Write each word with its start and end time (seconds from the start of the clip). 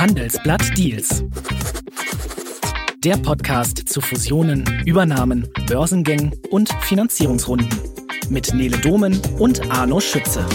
Handelsblatt 0.00 0.78
Deals. 0.78 1.22
Der 3.04 3.18
Podcast 3.18 3.86
zu 3.86 4.00
Fusionen, 4.00 4.64
Übernahmen, 4.86 5.46
Börsengängen 5.66 6.34
und 6.48 6.72
Finanzierungsrunden. 6.80 7.68
Mit 8.30 8.54
Nele 8.54 8.78
Domen 8.78 9.20
und 9.38 9.70
Arno 9.70 10.00
Schütze. 10.00 10.46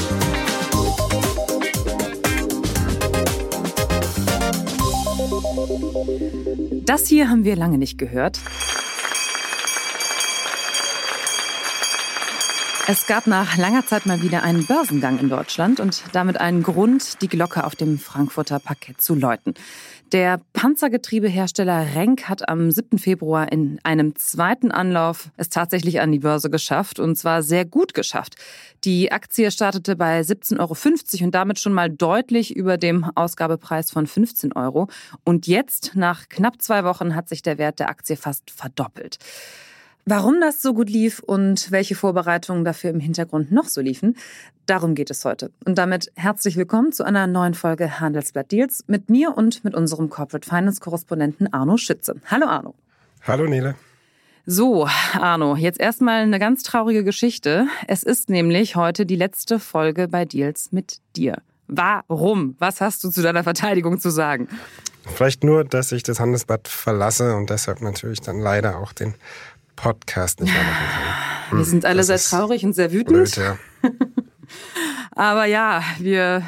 Das 6.88 7.06
hier 7.06 7.30
haben 7.30 7.44
wir 7.44 7.56
lange 7.56 7.78
nicht 7.78 8.00
gehört. 8.00 8.40
Es 12.88 13.08
gab 13.08 13.26
nach 13.26 13.58
langer 13.58 13.84
Zeit 13.84 14.06
mal 14.06 14.22
wieder 14.22 14.44
einen 14.44 14.68
Börsengang 14.68 15.18
in 15.18 15.28
Deutschland 15.28 15.80
und 15.80 16.04
damit 16.12 16.40
einen 16.40 16.62
Grund, 16.62 17.20
die 17.24 17.28
Glocke 17.28 17.64
auf 17.64 17.76
dem 17.76 17.98
Frankfurter 17.98 18.60
Parkett 18.60 19.02
zu 19.02 19.16
läuten. 19.16 19.56
Der 20.12 20.40
Panzergetriebehersteller 20.54 21.96
Renk 21.96 22.30
hat 22.30 22.48
am 22.48 22.70
7. 22.70 23.00
Februar 23.00 23.52
in 23.52 23.80
einem 23.84 24.16
zweiten 24.16 24.70
Anlauf 24.70 25.32
es 25.36 25.50
tatsächlich 25.50 26.00
an 26.00 26.12
die 26.12 26.20
Börse 26.20 26.52
geschafft 26.52 27.00
und 27.00 27.16
zwar 27.16 27.42
sehr 27.42 27.66
gut 27.66 27.96
geschafft. 27.96 28.36
Die 28.84 29.12
Aktie 29.12 29.50
startete 29.50 29.96
bei 29.96 30.22
17,50 30.22 30.60
Euro 30.60 31.26
und 31.26 31.34
damit 31.34 31.60
schon 31.60 31.74
mal 31.74 31.90
deutlich 31.90 32.56
über 32.56 32.78
dem 32.78 33.04
Ausgabepreis 33.16 33.90
von 33.90 34.06
15 34.06 34.54
Euro. 34.54 34.90
Und 35.24 35.48
jetzt, 35.48 35.94
nach 35.96 36.30
knapp 36.30 36.62
zwei 36.62 36.84
Wochen, 36.84 37.16
hat 37.16 37.30
sich 37.30 37.42
der 37.42 37.58
Wert 37.58 37.80
der 37.80 37.90
Aktie 37.90 38.16
fast 38.16 38.52
verdoppelt. 38.52 39.18
Warum 40.08 40.40
das 40.40 40.62
so 40.62 40.76
gut 40.76 40.88
lief 40.88 41.18
und 41.18 41.72
welche 41.72 41.96
Vorbereitungen 41.96 42.64
dafür 42.64 42.92
im 42.92 43.00
Hintergrund 43.00 43.52
noch 43.52 43.66
so 43.66 43.82
liefen, 43.82 44.16
darum 44.68 44.94
geht 44.94 45.10
es 45.10 45.26
heute. 45.26 45.50
Und 45.66 45.80
damit 45.80 46.12
herzlich 46.14 46.58
willkommen 46.58 46.92
zu 46.92 47.04
einer 47.04 47.26
neuen 47.26 47.56
Folge 47.56 48.00
Handelsblatt 48.00 48.52
Deals 48.52 48.84
mit 48.86 49.10
mir 49.10 49.36
und 49.36 49.64
mit 49.64 49.74
unserem 49.74 50.12
Corporate 50.12 50.48
Finance 50.48 50.80
Korrespondenten 50.80 51.52
Arno 51.52 51.78
Schütze. 51.78 52.22
Hallo 52.28 52.46
Arno. 52.46 52.76
Hallo 53.24 53.48
Nele. 53.48 53.74
So, 54.46 54.88
Arno, 55.20 55.56
jetzt 55.56 55.80
erstmal 55.80 56.22
eine 56.22 56.38
ganz 56.38 56.62
traurige 56.62 57.04
Geschichte. 57.04 57.66
Es 57.88 58.04
ist 58.04 58.30
nämlich 58.30 58.76
heute 58.76 59.08
die 59.08 59.16
letzte 59.16 59.58
Folge 59.58 60.08
bei 60.08 60.24
Deals 60.24 60.72
mit 60.72 61.00
dir. 61.16 61.42
Warum? 61.68 62.56
Was 62.60 62.80
hast 62.80 63.04
du 63.04 63.10
zu 63.10 63.24
deiner 63.24 63.44
Verteidigung 63.44 64.00
zu 64.00 64.12
sagen? 64.12 64.50
Vielleicht 65.16 65.44
nur, 65.44 65.64
dass 65.64 65.92
ich 65.92 66.04
das 66.04 66.20
Handelsblatt 66.20 66.68
verlasse 66.68 67.36
und 67.36 67.50
deshalb 67.50 67.82
natürlich 67.82 68.22
dann 68.22 68.40
leider 68.40 68.78
auch 68.78 68.94
den 68.94 69.16
Podcast 69.76 70.42
nicht 70.42 70.54
mehr 70.54 70.64
machen 70.64 70.86
kann. 70.94 71.52
Hm, 71.52 71.58
wir 71.58 71.66
sind 71.66 71.86
alle 71.86 72.04
sehr 72.04 72.18
traurig 72.18 72.66
und 72.66 72.74
sehr 72.74 72.92
wütend. 72.92 73.08
Blöd, 73.08 73.36
ja. 73.36 73.58
Aber 75.12 75.46
ja, 75.46 75.82
wir 76.00 76.44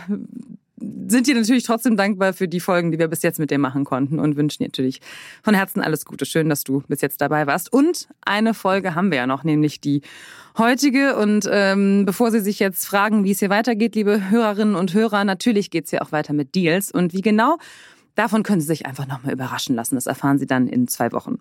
sind 1.07 1.27
dir 1.27 1.35
natürlich 1.35 1.63
trotzdem 1.63 1.97
dankbar 1.97 2.33
für 2.33 2.47
die 2.47 2.59
Folgen, 2.59 2.91
die 2.91 2.99
wir 2.99 3.07
bis 3.07 3.21
jetzt 3.23 3.39
mit 3.39 3.49
dir 3.49 3.57
machen 3.57 3.83
konnten 3.83 4.19
und 4.19 4.35
wünschen 4.35 4.59
dir 4.59 4.67
natürlich 4.67 5.01
von 5.41 5.53
Herzen 5.53 5.81
alles 5.81 6.05
Gute. 6.05 6.25
Schön, 6.25 6.49
dass 6.49 6.63
du 6.63 6.83
bis 6.87 7.01
jetzt 7.01 7.21
dabei 7.21 7.47
warst. 7.47 7.71
Und 7.71 8.07
eine 8.21 8.53
Folge 8.53 8.93
haben 8.93 9.09
wir 9.09 9.17
ja 9.17 9.27
noch, 9.27 9.43
nämlich 9.43 9.81
die 9.81 10.01
heutige. 10.57 11.15
Und 11.15 11.47
ähm, 11.49 12.05
bevor 12.05 12.31
Sie 12.31 12.39
sich 12.39 12.59
jetzt 12.59 12.85
fragen, 12.85 13.23
wie 13.23 13.31
es 13.31 13.39
hier 13.39 13.49
weitergeht, 13.49 13.95
liebe 13.95 14.29
Hörerinnen 14.29 14.75
und 14.75 14.93
Hörer, 14.93 15.23
natürlich 15.23 15.71
geht 15.71 15.85
es 15.85 15.89
hier 15.91 16.01
auch 16.01 16.11
weiter 16.11 16.33
mit 16.33 16.55
Deals. 16.55 16.91
Und 16.91 17.13
wie 17.13 17.21
genau, 17.21 17.57
davon 18.15 18.43
können 18.43 18.61
Sie 18.61 18.67
sich 18.67 18.85
einfach 18.85 19.07
nochmal 19.07 19.33
überraschen 19.33 19.75
lassen. 19.75 19.95
Das 19.95 20.07
erfahren 20.07 20.39
Sie 20.39 20.47
dann 20.47 20.67
in 20.67 20.87
zwei 20.87 21.11
Wochen. 21.11 21.39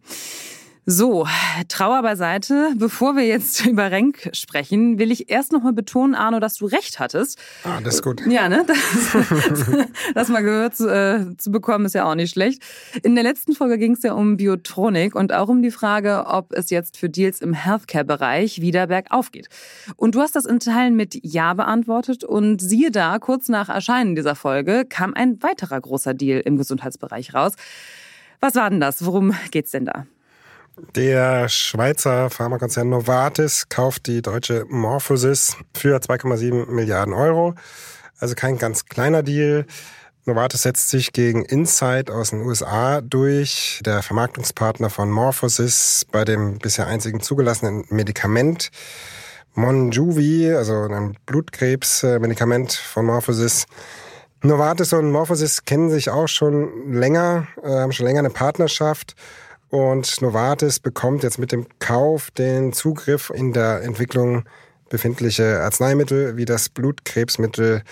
So, 0.88 1.26
Trauer 1.66 2.00
beiseite. 2.02 2.72
Bevor 2.76 3.16
wir 3.16 3.26
jetzt 3.26 3.66
über 3.66 3.90
Renk 3.90 4.30
sprechen, 4.32 5.00
will 5.00 5.10
ich 5.10 5.28
erst 5.28 5.50
nochmal 5.50 5.72
betonen, 5.72 6.14
Arno, 6.14 6.38
dass 6.38 6.54
du 6.54 6.66
recht 6.66 7.00
hattest. 7.00 7.40
Ah, 7.64 7.80
das 7.82 7.96
ist 7.96 8.02
gut. 8.02 8.24
Ja, 8.24 8.48
ne? 8.48 8.64
Das, 8.64 8.78
das 10.14 10.28
mal 10.28 10.44
gehört 10.44 10.76
zu, 10.76 10.88
äh, 10.88 11.36
zu 11.38 11.50
bekommen, 11.50 11.86
ist 11.86 11.96
ja 11.96 12.08
auch 12.08 12.14
nicht 12.14 12.30
schlecht. 12.30 12.62
In 13.02 13.16
der 13.16 13.24
letzten 13.24 13.54
Folge 13.54 13.78
ging 13.78 13.94
es 13.94 14.04
ja 14.04 14.12
um 14.12 14.36
Biotronik 14.36 15.16
und 15.16 15.32
auch 15.32 15.48
um 15.48 15.60
die 15.60 15.72
Frage, 15.72 16.24
ob 16.28 16.52
es 16.52 16.70
jetzt 16.70 16.96
für 16.96 17.10
Deals 17.10 17.40
im 17.40 17.52
Healthcare-Bereich 17.52 18.60
wieder 18.60 18.86
bergauf 18.86 19.32
geht. 19.32 19.48
Und 19.96 20.14
du 20.14 20.20
hast 20.20 20.36
das 20.36 20.44
in 20.44 20.60
Teilen 20.60 20.94
mit 20.94 21.18
Ja 21.20 21.54
beantwortet 21.54 22.22
und 22.22 22.60
siehe 22.60 22.92
da, 22.92 23.18
kurz 23.18 23.48
nach 23.48 23.68
Erscheinen 23.68 24.14
dieser 24.14 24.36
Folge 24.36 24.84
kam 24.88 25.14
ein 25.14 25.42
weiterer 25.42 25.80
großer 25.80 26.14
Deal 26.14 26.42
im 26.44 26.56
Gesundheitsbereich 26.56 27.34
raus. 27.34 27.54
Was 28.38 28.54
war 28.54 28.70
denn 28.70 28.78
das? 28.78 29.04
Worum 29.04 29.34
geht's 29.50 29.72
denn 29.72 29.86
da? 29.86 30.06
Der 30.78 31.48
Schweizer 31.48 32.28
Pharmakonzern 32.28 32.90
Novartis 32.90 33.70
kauft 33.70 34.06
die 34.06 34.20
deutsche 34.20 34.66
Morphosis 34.68 35.56
für 35.74 35.96
2,7 35.96 36.70
Milliarden 36.70 37.14
Euro. 37.14 37.54
Also 38.18 38.34
kein 38.34 38.58
ganz 38.58 38.84
kleiner 38.84 39.22
Deal. 39.22 39.64
Novartis 40.26 40.62
setzt 40.62 40.90
sich 40.90 41.14
gegen 41.14 41.46
Insight 41.46 42.10
aus 42.10 42.28
den 42.28 42.42
USA 42.42 43.00
durch, 43.00 43.80
der 43.86 44.02
Vermarktungspartner 44.02 44.90
von 44.90 45.10
Morphosis 45.10 46.04
bei 46.12 46.26
dem 46.26 46.58
bisher 46.58 46.86
einzigen 46.86 47.20
zugelassenen 47.20 47.86
Medikament 47.88 48.70
Monjuvi, 49.54 50.52
also 50.52 50.82
ein 50.82 51.16
Blutkrebsmedikament 51.24 52.74
von 52.74 53.06
Morphosis. 53.06 53.64
Novartis 54.42 54.92
und 54.92 55.10
Morphosis 55.10 55.64
kennen 55.64 55.88
sich 55.88 56.10
auch 56.10 56.28
schon 56.28 56.92
länger, 56.92 57.48
äh, 57.62 57.70
haben 57.70 57.92
schon 57.92 58.04
länger 58.04 58.18
eine 58.18 58.30
Partnerschaft 58.30 59.16
und 59.76 60.22
Novartis 60.22 60.80
bekommt 60.80 61.22
jetzt 61.22 61.38
mit 61.38 61.52
dem 61.52 61.66
Kauf 61.80 62.30
den 62.30 62.72
Zugriff 62.72 63.28
in 63.28 63.52
der 63.52 63.82
Entwicklung 63.82 64.44
befindliche 64.88 65.60
Arzneimittel 65.60 66.38
wie 66.38 66.46
das 66.46 66.70
Blutkrebsmittel 66.70 67.82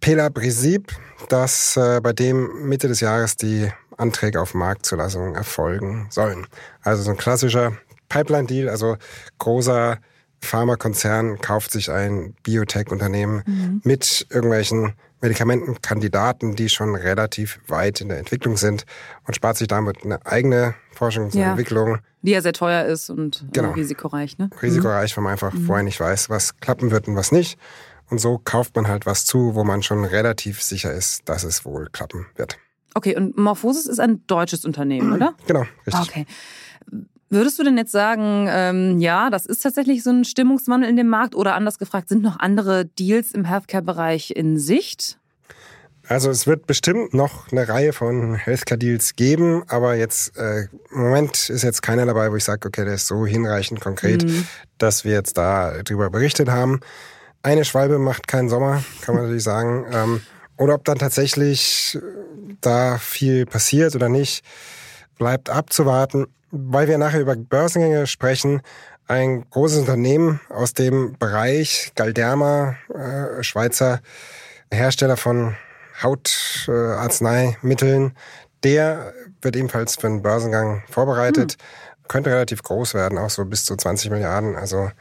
Pelabresib, 0.00 0.92
das 1.28 1.76
äh, 1.76 2.00
bei 2.02 2.14
dem 2.14 2.66
Mitte 2.66 2.88
des 2.88 3.00
Jahres 3.00 3.36
die 3.36 3.70
Anträge 3.98 4.40
auf 4.40 4.54
Marktzulassung 4.54 5.34
erfolgen 5.34 6.06
sollen. 6.08 6.46
Also 6.80 7.02
so 7.02 7.10
ein 7.10 7.18
klassischer 7.18 7.76
Pipeline-Deal, 8.08 8.70
also 8.70 8.96
großer 9.38 9.98
Pharmakonzern 10.40 11.38
kauft 11.40 11.70
sich 11.70 11.90
ein 11.90 12.34
Biotech-Unternehmen 12.42 13.42
mhm. 13.46 13.80
mit 13.84 14.26
irgendwelchen 14.30 14.94
Medikamentenkandidaten, 15.20 16.56
die 16.56 16.68
schon 16.68 16.94
relativ 16.94 17.60
weit 17.68 18.00
in 18.00 18.08
der 18.08 18.18
Entwicklung 18.18 18.56
sind 18.56 18.86
und 19.26 19.36
spart 19.36 19.56
sich 19.58 19.68
damit 19.68 20.02
eine 20.02 20.24
eigene 20.24 20.74
Forschung 20.92 21.24
und 21.24 21.34
Entwicklung. 21.34 21.98
Die 22.22 22.32
ja 22.32 22.40
sehr 22.40 22.52
teuer 22.52 22.84
ist 22.84 23.10
und 23.10 23.42
äh, 23.42 23.52
genau. 23.52 23.72
risikoreich. 23.72 24.38
Ne? 24.38 24.50
Risikoreich, 24.62 25.16
weil 25.16 25.24
man 25.24 25.32
einfach 25.32 25.52
mhm. 25.52 25.66
vorher 25.66 25.84
nicht 25.84 26.00
weiß, 26.00 26.30
was 26.30 26.58
klappen 26.60 26.90
wird 26.90 27.08
und 27.08 27.16
was 27.16 27.32
nicht. 27.32 27.58
Und 28.08 28.18
so 28.18 28.38
kauft 28.38 28.74
man 28.76 28.88
halt 28.88 29.06
was 29.06 29.24
zu, 29.24 29.54
wo 29.54 29.62
man 29.62 29.82
schon 29.82 30.04
relativ 30.04 30.62
sicher 30.62 30.92
ist, 30.92 31.28
dass 31.28 31.44
es 31.44 31.64
wohl 31.64 31.88
klappen 31.92 32.26
wird. 32.36 32.58
Okay, 32.94 33.16
und 33.16 33.38
Morphosis 33.38 33.86
ist 33.86 34.00
ein 34.00 34.26
deutsches 34.26 34.64
Unternehmen, 34.64 35.12
oder? 35.12 35.34
Genau, 35.46 35.64
richtig. 35.86 36.08
Okay. 36.08 36.26
Würdest 37.32 37.60
du 37.60 37.62
denn 37.62 37.78
jetzt 37.78 37.92
sagen, 37.92 38.48
ähm, 38.50 38.98
ja, 38.98 39.30
das 39.30 39.46
ist 39.46 39.62
tatsächlich 39.62 40.02
so 40.02 40.10
ein 40.10 40.24
Stimmungswandel 40.24 40.90
in 40.90 40.96
dem 40.96 41.06
Markt 41.06 41.36
oder 41.36 41.54
anders 41.54 41.78
gefragt, 41.78 42.08
sind 42.08 42.22
noch 42.22 42.40
andere 42.40 42.86
Deals 42.86 43.30
im 43.30 43.44
Healthcare-Bereich 43.44 44.32
in 44.32 44.58
Sicht? 44.58 45.16
Also 46.08 46.28
es 46.28 46.48
wird 46.48 46.66
bestimmt 46.66 47.14
noch 47.14 47.52
eine 47.52 47.68
Reihe 47.68 47.92
von 47.92 48.34
Healthcare-Deals 48.34 49.14
geben, 49.14 49.62
aber 49.68 49.94
jetzt 49.94 50.36
äh, 50.36 50.62
im 50.90 51.02
Moment 51.02 51.48
ist 51.50 51.62
jetzt 51.62 51.82
keiner 51.82 52.04
dabei, 52.04 52.32
wo 52.32 52.36
ich 52.36 52.42
sage, 52.42 52.66
okay, 52.66 52.84
der 52.84 52.94
ist 52.94 53.06
so 53.06 53.24
hinreichend 53.24 53.80
konkret, 53.80 54.24
mhm. 54.24 54.44
dass 54.78 55.04
wir 55.04 55.12
jetzt 55.12 55.38
da 55.38 55.84
drüber 55.84 56.10
berichtet 56.10 56.48
haben. 56.48 56.80
Eine 57.44 57.64
Schwalbe 57.64 58.00
macht 58.00 58.26
keinen 58.26 58.48
Sommer, 58.48 58.82
kann 59.02 59.14
man 59.14 59.24
natürlich 59.24 59.44
sagen. 59.44 59.86
Ähm, 59.92 60.20
oder 60.56 60.74
ob 60.74 60.84
dann 60.84 60.98
tatsächlich 60.98 61.96
da 62.60 62.98
viel 62.98 63.46
passiert 63.46 63.94
oder 63.94 64.08
nicht, 64.08 64.44
bleibt 65.16 65.48
abzuwarten 65.48 66.26
weil 66.50 66.88
wir 66.88 66.98
nachher 66.98 67.20
über 67.20 67.36
Börsengänge 67.36 68.06
sprechen, 68.06 68.62
ein 69.06 69.44
großes 69.50 69.80
Unternehmen 69.80 70.40
aus 70.48 70.72
dem 70.72 71.16
Bereich 71.18 71.92
Galderma, 71.96 72.76
äh, 72.94 73.42
Schweizer 73.42 74.00
Hersteller 74.72 75.16
von 75.16 75.56
Hautarzneimitteln, 76.00 78.12
der 78.62 79.12
wird 79.42 79.56
ebenfalls 79.56 79.96
für 79.96 80.06
einen 80.06 80.22
Börsengang 80.22 80.84
vorbereitet, 80.88 81.56
mhm. 81.58 82.06
könnte 82.08 82.30
relativ 82.30 82.62
groß 82.62 82.94
werden, 82.94 83.18
auch 83.18 83.30
so 83.30 83.44
bis 83.44 83.64
zu 83.64 83.74
20 83.74 84.10
Milliarden. 84.10 84.54
Also 84.56 84.92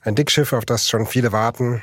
ein 0.00 0.14
Dickschiff, 0.14 0.54
auf 0.54 0.64
das 0.64 0.88
schon 0.88 1.06
viele 1.06 1.32
warten, 1.32 1.82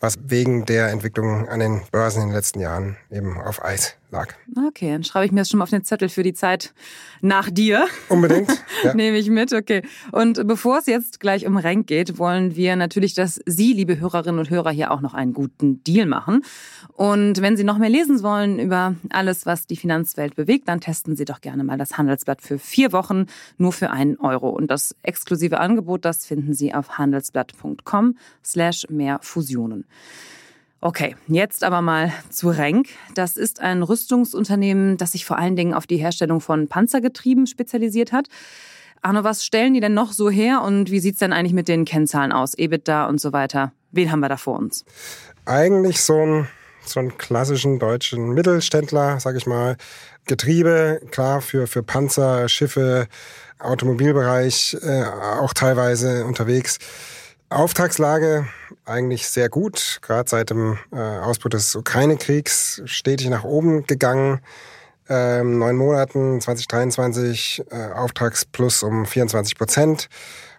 was 0.00 0.16
wegen 0.22 0.64
der 0.64 0.88
Entwicklung 0.88 1.46
an 1.48 1.60
den 1.60 1.82
Börsen 1.90 2.22
in 2.22 2.28
den 2.28 2.34
letzten 2.34 2.60
Jahren 2.60 2.96
eben 3.10 3.40
auf 3.40 3.64
Eis 3.64 3.96
lag. 4.10 4.34
Okay, 4.68 4.92
dann 4.92 5.04
schreibe 5.04 5.26
ich 5.26 5.32
mir 5.32 5.40
das 5.40 5.50
schon 5.50 5.58
mal 5.58 5.64
auf 5.64 5.70
den 5.70 5.84
Zettel 5.84 6.08
für 6.08 6.22
die 6.22 6.32
Zeit 6.32 6.72
nach 7.20 7.50
dir. 7.50 7.86
Unbedingt. 8.08 8.48
Ja. 8.84 8.94
Nehme 8.94 9.18
ich 9.18 9.28
mit, 9.28 9.52
okay. 9.52 9.82
Und 10.12 10.46
bevor 10.46 10.78
es 10.78 10.86
jetzt 10.86 11.18
gleich 11.18 11.46
um 11.46 11.56
Renk 11.56 11.88
geht, 11.88 12.18
wollen 12.18 12.54
wir 12.54 12.76
natürlich, 12.76 13.12
dass 13.12 13.40
Sie, 13.44 13.72
liebe 13.72 13.98
Hörerinnen 13.98 14.38
und 14.38 14.50
Hörer, 14.50 14.70
hier 14.70 14.92
auch 14.92 15.00
noch 15.00 15.14
einen 15.14 15.32
guten 15.32 15.82
Deal 15.82 16.06
machen. 16.06 16.44
Und 16.92 17.42
wenn 17.42 17.56
Sie 17.56 17.64
noch 17.64 17.78
mehr 17.78 17.88
lesen 17.88 18.22
wollen 18.22 18.60
über 18.60 18.94
alles, 19.10 19.46
was 19.46 19.66
die 19.66 19.74
Finanzwelt 19.74 20.36
bewegt, 20.36 20.68
dann 20.68 20.80
testen 20.80 21.16
Sie 21.16 21.24
doch 21.24 21.40
gerne 21.40 21.64
mal 21.64 21.76
das 21.76 21.98
Handelsblatt 21.98 22.40
für 22.40 22.60
vier 22.60 22.92
Wochen 22.92 23.26
nur 23.56 23.72
für 23.72 23.90
einen 23.90 24.16
Euro. 24.18 24.50
Und 24.50 24.70
das 24.70 24.94
exklusive 25.02 25.58
Angebot, 25.58 26.04
das 26.04 26.24
finden 26.24 26.54
Sie 26.54 26.72
auf 26.72 26.98
handelsblatt.com 26.98 28.16
slash 28.44 28.86
mehr 28.90 29.18
Fusionen. 29.22 29.86
Okay, 30.80 31.16
jetzt 31.26 31.64
aber 31.64 31.82
mal 31.82 32.12
zu 32.30 32.50
Renk. 32.50 32.88
Das 33.14 33.36
ist 33.36 33.60
ein 33.60 33.82
Rüstungsunternehmen, 33.82 34.96
das 34.96 35.12
sich 35.12 35.24
vor 35.24 35.36
allen 35.36 35.56
Dingen 35.56 35.74
auf 35.74 35.88
die 35.88 35.96
Herstellung 35.96 36.40
von 36.40 36.68
Panzergetrieben 36.68 37.48
spezialisiert 37.48 38.12
hat. 38.12 38.28
Arno, 39.02 39.24
was 39.24 39.44
stellen 39.44 39.74
die 39.74 39.80
denn 39.80 39.94
noch 39.94 40.12
so 40.12 40.30
her 40.30 40.62
und 40.62 40.90
wie 40.90 41.00
sieht 41.00 41.14
es 41.14 41.20
denn 41.20 41.32
eigentlich 41.32 41.52
mit 41.52 41.68
den 41.68 41.84
Kennzahlen 41.84 42.32
aus? 42.32 42.54
EBITDA 42.54 43.06
und 43.06 43.20
so 43.20 43.32
weiter. 43.32 43.72
Wen 43.90 44.12
haben 44.12 44.20
wir 44.20 44.28
da 44.28 44.36
vor 44.36 44.58
uns? 44.58 44.84
Eigentlich 45.46 46.00
so 46.00 46.20
ein 46.20 46.48
so 46.88 47.00
einen 47.00 47.18
klassischen 47.18 47.78
deutschen 47.78 48.30
Mittelständler, 48.30 49.20
sag 49.20 49.36
ich 49.36 49.46
mal. 49.46 49.76
Getriebe, 50.26 51.00
klar, 51.10 51.40
für, 51.40 51.66
für 51.66 51.82
Panzer, 51.82 52.48
Schiffe, 52.48 53.08
Automobilbereich 53.58 54.76
äh, 54.82 55.04
auch 55.04 55.52
teilweise 55.52 56.24
unterwegs. 56.24 56.78
Auftragslage 57.50 58.46
eigentlich 58.84 59.26
sehr 59.26 59.48
gut, 59.48 60.00
gerade 60.02 60.28
seit 60.28 60.50
dem 60.50 60.78
äh, 60.92 60.96
Ausbruch 60.96 61.48
des 61.50 61.74
Ukraine-Kriegs 61.74 62.82
stetig 62.84 63.28
nach 63.30 63.44
oben 63.44 63.86
gegangen. 63.86 64.40
Ähm, 65.08 65.58
neun 65.58 65.76
Monaten 65.76 66.40
2023 66.40 67.64
äh, 67.70 67.92
Auftragsplus 67.94 68.82
um 68.82 69.06
24 69.06 69.56
Prozent. 69.56 70.08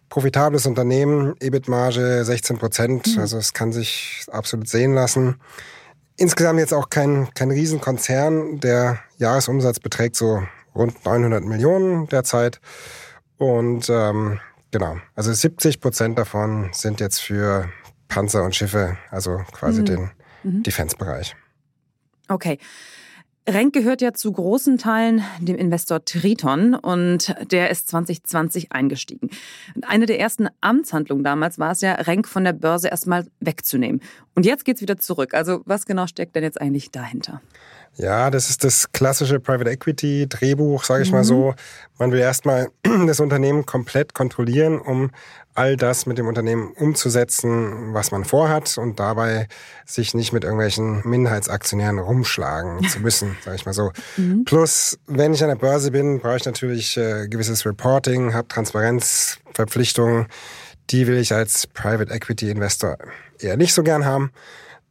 Profitables 0.10 0.66
Unternehmen, 0.66 1.36
EBIT-Marge 1.40 2.26
16 2.26 2.58
Prozent, 2.58 3.16
mhm. 3.16 3.22
also 3.22 3.38
es 3.38 3.54
kann 3.54 3.72
sich 3.72 4.26
absolut 4.32 4.68
sehen 4.68 4.96
lassen. 4.96 5.40
Insgesamt 6.18 6.60
jetzt 6.60 6.74
auch 6.74 6.90
kein, 6.90 7.32
kein 7.36 7.52
Riesenkonzern. 7.52 8.60
Der 8.60 9.00
Jahresumsatz 9.18 9.80
beträgt 9.80 10.16
so 10.16 10.42
rund 10.74 11.06
900 11.06 11.44
Millionen 11.46 12.08
derzeit. 12.08 12.60
Und 13.38 13.88
ähm, 13.90 14.40
genau, 14.72 14.98
also 15.16 15.32
70 15.32 15.82
Prozent 15.82 16.18
davon 16.18 16.70
sind 16.74 17.00
jetzt 17.00 17.20
für 17.20 17.70
Panzer 18.08 18.44
und 18.44 18.56
Schiffe, 18.56 18.98
also 19.12 19.42
quasi 19.52 19.82
mhm. 19.82 19.86
den 19.86 20.12
mhm. 20.44 20.64
Defense-Bereich. 20.64 21.36
Okay. 22.28 22.58
Renk 23.48 23.74
gehört 23.74 24.02
ja 24.02 24.14
zu 24.14 24.32
großen 24.32 24.78
Teilen 24.78 25.24
dem 25.40 25.56
Investor 25.56 26.06
Triton 26.06 26.76
und 26.76 27.34
der 27.52 27.72
ist 27.72 27.88
2020 27.88 28.72
eingestiegen. 28.72 29.30
Eine 29.82 30.06
der 30.06 30.20
ersten 30.20 30.50
Amtshandlungen 30.62 31.24
damals 31.24 31.58
war 31.58 31.72
es 31.72 31.82
ja, 31.82 31.94
Renk 31.94 32.28
von 32.28 32.44
der 32.44 32.54
Börse 32.54 32.90
erstmal 32.90 33.26
wegzunehmen. 33.40 34.02
Und 34.36 34.46
jetzt 34.46 34.66
geht's 34.66 34.82
wieder 34.82 34.98
zurück. 34.98 35.34
Also 35.34 35.62
was 35.66 35.88
genau 35.88 36.06
steckt 36.06 36.36
denn 36.36 36.44
jetzt 36.44 36.62
eigentlich 36.62 36.92
dahinter? 36.92 37.42
Ja, 37.96 38.30
das 38.30 38.50
ist 38.50 38.64
das 38.64 38.92
klassische 38.92 39.40
Private 39.40 39.70
Equity 39.70 40.28
Drehbuch, 40.28 40.84
sage 40.86 41.04
ich 41.04 41.10
mhm. 41.10 41.18
mal 41.18 41.24
so. 41.24 41.54
Man 41.98 42.12
will 42.12 42.20
erstmal 42.20 42.70
das 43.08 43.20
Unternehmen 43.20 43.66
komplett 43.66 44.14
kontrollieren, 44.14 44.80
um 44.80 45.12
all 45.60 45.76
das 45.76 46.06
mit 46.06 46.18
dem 46.18 46.28
Unternehmen 46.28 46.72
umzusetzen, 46.72 47.94
was 47.94 48.12
man 48.12 48.24
vorhat 48.24 48.78
und 48.78 48.98
dabei 49.00 49.50
sich 49.86 50.14
nicht 50.14 50.32
mit 50.32 50.46
irgendwelchen 50.46 51.02
Minderheitsaktionären 51.04 52.00
rumschlagen 52.00 52.88
zu 52.88 53.00
müssen, 53.02 53.36
sage 53.44 53.58
ich 53.58 53.66
mal 53.66 53.74
so. 53.74 53.92
Mhm. 54.16 54.46
Plus, 54.46 54.98
wenn 55.08 55.34
ich 55.34 55.44
an 55.44 55.50
der 55.50 55.58
Börse 55.58 55.92
bin, 55.92 56.22
brauche 56.22 56.38
ich 56.38 56.46
natürlich 56.46 56.96
äh, 56.96 57.28
gewisses 57.28 57.66
Reporting, 57.66 58.34
habe 58.34 58.48
Transparenzverpflichtungen. 58.48 60.28
Die 60.92 61.06
will 61.08 61.18
ich 61.18 61.34
als 61.34 61.68
Private 61.68 62.14
Equity 62.14 62.50
Investor 62.50 62.98
eher 63.40 63.58
nicht 63.58 63.74
so 63.74 63.84
gern 63.84 64.06
haben. 64.06 64.32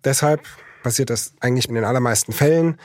Deshalb 0.05 0.43
passiert 0.83 1.11
das 1.11 1.33
eigentlich 1.41 1.69
in 1.69 1.75
den 1.75 1.85
allermeisten 1.85 2.33
Fällen. 2.33 2.79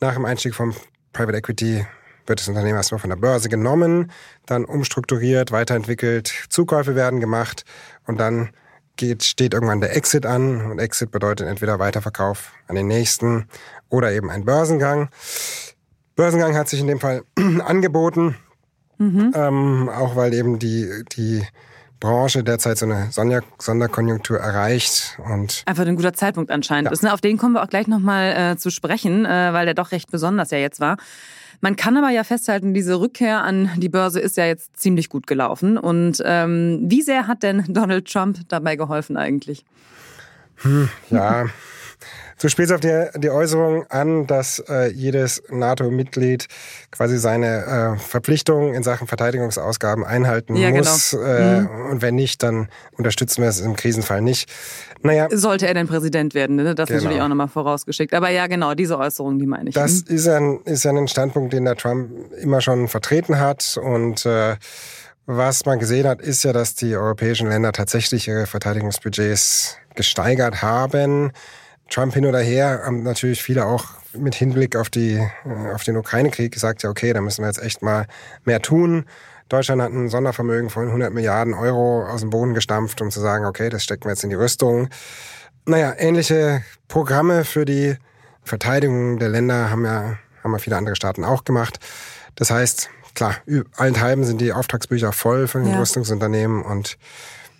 Nach 0.00 0.14
dem 0.14 0.24
Einstieg 0.24 0.54
vom 0.54 0.74
Private 1.12 1.38
Equity 1.38 1.86
wird 2.26 2.40
das 2.40 2.48
Unternehmen 2.48 2.76
erstmal 2.76 2.98
von 2.98 3.10
der 3.10 3.16
Börse 3.16 3.48
genommen, 3.48 4.10
dann 4.46 4.64
umstrukturiert, 4.64 5.52
weiterentwickelt, 5.52 6.32
Zukäufe 6.48 6.94
werden 6.94 7.20
gemacht 7.20 7.64
und 8.06 8.18
dann 8.18 8.50
geht, 8.96 9.24
steht 9.24 9.54
irgendwann 9.54 9.80
der 9.80 9.96
Exit 9.96 10.26
an 10.26 10.70
und 10.70 10.78
Exit 10.78 11.10
bedeutet 11.10 11.46
entweder 11.46 11.78
Weiterverkauf 11.78 12.52
an 12.68 12.76
den 12.76 12.86
nächsten 12.86 13.46
oder 13.88 14.12
eben 14.12 14.30
ein 14.30 14.44
Börsengang. 14.44 15.08
Börsengang 16.16 16.56
hat 16.56 16.68
sich 16.68 16.80
in 16.80 16.86
dem 16.86 17.00
Fall 17.00 17.24
angeboten, 17.64 18.36
mhm. 18.98 19.32
ähm, 19.34 19.88
auch 19.88 20.16
weil 20.16 20.32
eben 20.32 20.58
die, 20.58 21.04
die 21.12 21.44
Branche 22.04 22.44
derzeit 22.44 22.76
so 22.76 22.86
eine 22.86 23.08
Sonderkonjunktur 23.58 24.38
erreicht. 24.38 25.18
Und 25.24 25.62
Einfach 25.64 25.86
ein 25.86 25.96
guter 25.96 26.12
Zeitpunkt 26.12 26.50
anscheinend 26.50 26.86
ja. 26.86 26.92
ist. 26.92 27.02
Ne? 27.02 27.14
Auf 27.14 27.22
den 27.22 27.38
kommen 27.38 27.54
wir 27.54 27.62
auch 27.62 27.68
gleich 27.68 27.86
nochmal 27.86 28.52
äh, 28.52 28.56
zu 28.58 28.70
sprechen, 28.70 29.24
äh, 29.24 29.52
weil 29.54 29.64
der 29.64 29.72
doch 29.74 29.90
recht 29.90 30.10
besonders 30.10 30.50
ja 30.50 30.58
jetzt 30.58 30.80
war. 30.80 30.98
Man 31.62 31.76
kann 31.76 31.96
aber 31.96 32.10
ja 32.10 32.22
festhalten, 32.22 32.74
diese 32.74 33.00
Rückkehr 33.00 33.42
an 33.42 33.70
die 33.76 33.88
Börse 33.88 34.20
ist 34.20 34.36
ja 34.36 34.44
jetzt 34.44 34.76
ziemlich 34.76 35.08
gut 35.08 35.26
gelaufen. 35.26 35.78
Und 35.78 36.22
ähm, 36.26 36.80
wie 36.82 37.00
sehr 37.00 37.26
hat 37.26 37.42
denn 37.42 37.64
Donald 37.68 38.12
Trump 38.12 38.38
dabei 38.48 38.76
geholfen 38.76 39.16
eigentlich? 39.16 39.64
Hm, 40.56 40.90
ja. 41.08 41.46
Du 42.40 42.48
spielst 42.48 42.72
auf 42.72 42.80
die, 42.80 43.06
die 43.16 43.30
Äußerung 43.30 43.86
an, 43.90 44.26
dass 44.26 44.58
äh, 44.68 44.90
jedes 44.90 45.42
NATO-Mitglied 45.50 46.48
quasi 46.90 47.18
seine 47.18 47.96
äh, 47.96 47.98
Verpflichtungen 47.98 48.74
in 48.74 48.82
Sachen 48.82 49.06
Verteidigungsausgaben 49.06 50.04
einhalten 50.04 50.56
ja, 50.56 50.70
genau. 50.70 50.90
muss. 50.90 51.10
Genau. 51.10 51.24
Äh, 51.24 51.60
mhm. 51.60 51.90
Und 51.90 52.02
wenn 52.02 52.14
nicht, 52.14 52.42
dann 52.42 52.68
unterstützen 52.92 53.42
wir 53.42 53.48
es 53.48 53.60
im 53.60 53.76
Krisenfall 53.76 54.20
nicht. 54.20 54.50
Naja, 55.02 55.28
Sollte 55.30 55.66
er 55.66 55.74
denn 55.74 55.86
Präsident 55.86 56.34
werden, 56.34 56.56
ne? 56.56 56.74
das 56.74 56.88
genau. 56.88 57.02
natürlich 57.02 57.22
auch 57.22 57.28
nochmal 57.28 57.48
vorausgeschickt. 57.48 58.14
Aber 58.14 58.30
ja, 58.30 58.46
genau, 58.46 58.74
diese 58.74 58.98
Äußerung, 58.98 59.38
die 59.38 59.46
meine 59.46 59.68
ich. 59.68 59.74
Das 59.74 60.04
mhm. 60.08 60.14
ist, 60.14 60.28
ein, 60.28 60.60
ist 60.64 60.86
ein 60.86 61.08
Standpunkt, 61.08 61.52
den 61.52 61.64
der 61.66 61.76
Trump 61.76 62.10
immer 62.40 62.60
schon 62.60 62.88
vertreten 62.88 63.38
hat. 63.38 63.78
Und 63.82 64.24
äh, 64.24 64.56
was 65.26 65.64
man 65.66 65.78
gesehen 65.78 66.06
hat, 66.06 66.20
ist 66.20 66.42
ja, 66.44 66.52
dass 66.52 66.74
die 66.74 66.96
europäischen 66.96 67.48
Länder 67.48 67.72
tatsächlich 67.72 68.28
ihre 68.28 68.46
Verteidigungsbudgets 68.46 69.76
gesteigert 69.94 70.62
haben. 70.62 71.32
Trump 71.90 72.14
hin 72.14 72.26
oder 72.26 72.40
her 72.40 72.82
haben 72.84 73.02
natürlich 73.02 73.42
viele 73.42 73.66
auch 73.66 73.86
mit 74.12 74.34
Hinblick 74.34 74.76
auf, 74.76 74.90
die, 74.90 75.14
äh, 75.14 75.74
auf 75.74 75.84
den 75.84 75.96
Ukraine-Krieg 75.96 76.52
gesagt, 76.52 76.82
ja 76.82 76.90
okay, 76.90 77.12
da 77.12 77.20
müssen 77.20 77.42
wir 77.42 77.48
jetzt 77.48 77.62
echt 77.62 77.82
mal 77.82 78.06
mehr 78.44 78.60
tun. 78.60 79.04
Deutschland 79.48 79.82
hat 79.82 79.92
ein 79.92 80.08
Sondervermögen 80.08 80.70
von 80.70 80.86
100 80.86 81.12
Milliarden 81.12 81.54
Euro 81.54 82.06
aus 82.06 82.22
dem 82.22 82.30
Boden 82.30 82.54
gestampft, 82.54 83.02
um 83.02 83.10
zu 83.10 83.20
sagen, 83.20 83.44
okay, 83.44 83.68
das 83.68 83.84
stecken 83.84 84.04
wir 84.04 84.10
jetzt 84.10 84.24
in 84.24 84.30
die 84.30 84.36
Rüstung. 84.36 84.88
Naja, 85.66 85.94
ähnliche 85.96 86.62
Programme 86.88 87.44
für 87.44 87.64
die 87.64 87.96
Verteidigung 88.42 89.18
der 89.18 89.28
Länder 89.28 89.70
haben 89.70 89.84
ja, 89.84 90.18
haben 90.42 90.52
ja 90.52 90.58
viele 90.58 90.76
andere 90.76 90.96
Staaten 90.96 91.24
auch 91.24 91.44
gemacht. 91.44 91.78
Das 92.36 92.50
heißt, 92.50 92.90
klar, 93.14 93.36
allenthalben 93.76 94.24
sind 94.24 94.40
die 94.40 94.52
Auftragsbücher 94.52 95.12
voll 95.12 95.46
von 95.46 95.62
den 95.62 95.72
ja. 95.72 95.78
Rüstungsunternehmen 95.78 96.62
und 96.62 96.98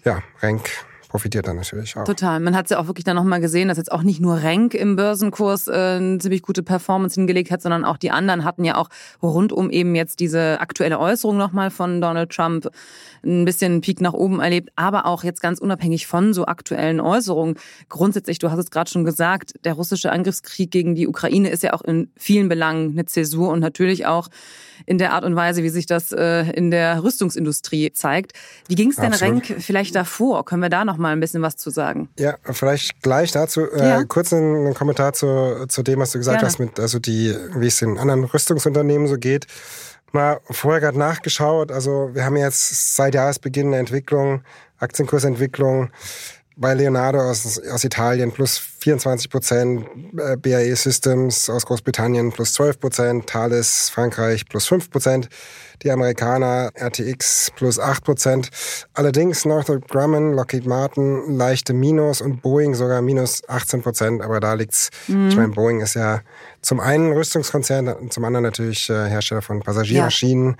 ja, 0.05 0.23
Renk 0.43 0.71
profitiert 1.15 1.47
dann 1.47 1.55
natürlich 1.55 1.97
auch. 1.97 2.03
Total. 2.03 2.41
Man 2.41 2.57
hat 2.57 2.65
es 2.67 2.71
ja 2.71 2.81
auch 2.81 2.89
wirklich 2.89 3.05
dann 3.05 3.15
nochmal 3.15 3.41
gesehen, 3.41 3.69
dass 3.69 3.79
jetzt 3.79 3.93
auch 3.93 4.03
nicht 4.03 4.19
nur 4.19 4.43
Renk 4.43 4.75
im 4.75 4.97
Börsenkurs 4.97 5.69
äh, 5.69 5.73
eine 5.73 6.19
ziemlich 6.19 6.43
gute 6.43 6.65
Performance 6.65 7.15
hingelegt 7.15 7.53
hat, 7.53 7.63
sondern 7.63 7.85
auch 7.85 7.99
die 7.99 8.11
anderen 8.11 8.43
hatten 8.43 8.65
ja 8.65 8.75
auch 8.75 8.89
rund 9.23 9.53
um 9.53 9.71
eben 9.71 9.95
jetzt 9.95 10.19
diese 10.19 10.59
aktuelle 10.61 10.99
Äußerung 10.99 11.37
nochmal 11.37 11.71
von 11.71 12.01
Donald 12.01 12.31
Trump 12.31 12.69
ein 13.25 13.45
bisschen 13.45 13.81
Peak 13.81 14.01
nach 14.01 14.13
oben 14.13 14.41
erlebt, 14.41 14.71
aber 14.75 15.07
auch 15.07 15.23
jetzt 15.23 15.41
ganz 15.41 15.61
unabhängig 15.61 16.09
von 16.09 16.35
so 16.35 16.47
aktuellen 16.47 17.01
Äußerungen. 17.01 17.55
Grundsätzlich, 17.89 18.41
du 18.41 18.51
hast 18.51 18.59
es 18.59 18.73
gerade 18.73 18.91
schon 18.91 19.05
gesagt, 19.05 19.53
der 19.65 19.75
russische 19.75 20.11
Angriffskrieg 20.11 20.73
gegen 20.73 20.97
die 20.97 21.07
Ukraine 21.07 21.49
ist 21.49 21.63
ja 21.63 21.75
auch 21.75 21.83
in 21.83 22.11
vielen 22.17 22.49
Belangen 22.49 22.91
eine 22.91 23.05
Zäsur 23.05 23.51
und 23.51 23.61
natürlich 23.61 24.05
auch 24.05 24.31
in 24.87 24.99
der 24.99 25.13
Art 25.13 25.25
und 25.25 25.37
Weise, 25.37 25.63
wie 25.63 25.69
sich 25.69 25.87
das 25.87 26.11
äh, 26.11 26.51
in 26.51 26.73
der 26.73 27.05
Rüstungsindustrie 27.05 27.93
zeigt. 27.93 28.33
Wie 28.67 28.75
ging 28.75 28.91
es 28.91 28.97
denn 28.97 29.15
Renk 29.15 29.47
vielleicht 29.61 29.95
davor? 29.95 30.45
Können 30.45 30.63
wir 30.63 30.69
da 30.69 30.85
noch 30.85 30.99
mal 31.05 31.13
ein 31.13 31.21
bisschen 31.21 31.43
was 31.43 31.57
zu 31.57 31.71
sagen? 31.71 32.09
Ja, 32.19 32.37
vielleicht 32.51 33.03
gleich 33.03 33.31
dazu. 33.31 33.71
Äh, 33.71 33.89
ja. 33.89 34.05
kurz 34.05 34.33
einen 34.33 34.75
Kommentar 34.75 35.13
zu, 35.13 35.67
zu 35.69 35.83
dem, 35.83 36.01
was 36.01 36.11
du 36.11 36.19
gesagt 36.19 36.39
Gerne. 36.39 36.49
hast, 36.49 36.59
mit 36.59 36.81
also 36.81 36.99
die, 36.99 37.37
wie 37.57 37.69
es 37.69 37.79
den 37.79 37.99
anderen 37.99 38.25
Rüstungsunternehmen 38.25 39.07
so 39.07 39.17
geht. 39.17 39.47
Mal 40.13 40.41
vorher 40.51 40.81
gerade 40.81 40.99
nachgeschaut. 40.99 41.71
Also 41.71 42.11
wir 42.15 42.25
haben 42.25 42.37
jetzt 42.37 42.97
seit 42.97 43.15
Jahresbeginn 43.15 43.69
eine 43.69 43.79
Entwicklung, 43.79 44.43
Aktienkursentwicklung 44.79 45.91
bei 46.57 46.75
Leonardo 46.75 47.21
aus, 47.21 47.61
aus 47.69 47.85
Italien 47.85 48.33
plus 48.33 48.59
24 48.59 49.29
Prozent, 49.29 49.87
äh, 50.17 50.37
BAE 50.37 50.75
Systems 50.77 51.51
aus 51.51 51.67
Großbritannien 51.67 52.33
plus 52.33 52.53
12 52.55 52.81
Prozent, 52.81 53.27
Thales 53.27 53.91
Frankreich 53.91 54.49
plus 54.49 54.67
5 54.67 54.91
Prozent, 54.91 55.29
die 55.83 55.91
Amerikaner 55.91 56.71
RTX 56.75 57.53
plus 57.57 57.79
8 57.79 58.05
Prozent. 58.05 58.51
Allerdings 58.95 59.45
Northrop 59.45 59.89
Grumman, 59.89 60.33
Lockheed 60.33 60.67
Martin 60.67 61.37
leichte 61.37 61.73
Minus 61.73 62.21
und 62.21 62.43
Boeing 62.43 62.75
sogar 62.75 63.03
minus 63.03 63.43
18 63.49 63.83
Prozent, 63.83 64.23
aber 64.23 64.41
da 64.41 64.55
liegt's. 64.55 64.91
Mhm. 65.09 65.29
Ich 65.29 65.37
meine, 65.37 65.49
Boeing 65.49 65.81
ist 65.81 65.95
ja 65.95 66.21
zum 66.63 66.81
einen 66.81 67.13
Rüstungskonzern, 67.13 67.89
und 67.89 68.13
zum 68.13 68.25
anderen 68.25 68.45
natürlich 68.45 68.89
äh, 68.91 69.09
Hersteller 69.09 69.43
von 69.43 69.61
Passagiermaschinen. 69.61 70.57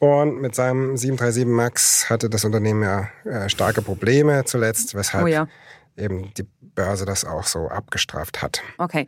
Ja. 0.00 0.08
Und 0.08 0.40
mit 0.40 0.54
seinem 0.54 0.96
737 0.96 1.46
MAX 1.46 2.10
hatte 2.10 2.28
das 2.28 2.44
Unternehmen 2.44 2.82
ja 2.82 3.08
äh, 3.24 3.48
starke 3.48 3.80
Probleme 3.80 4.44
zuletzt, 4.44 4.94
weshalb 4.94 5.24
oh 5.24 5.28
ja. 5.28 5.46
eben 5.96 6.32
die 6.34 6.46
Börse 6.74 7.04
das 7.06 7.24
auch 7.24 7.44
so 7.44 7.68
abgestraft 7.68 8.42
hat. 8.42 8.62
Okay. 8.78 9.06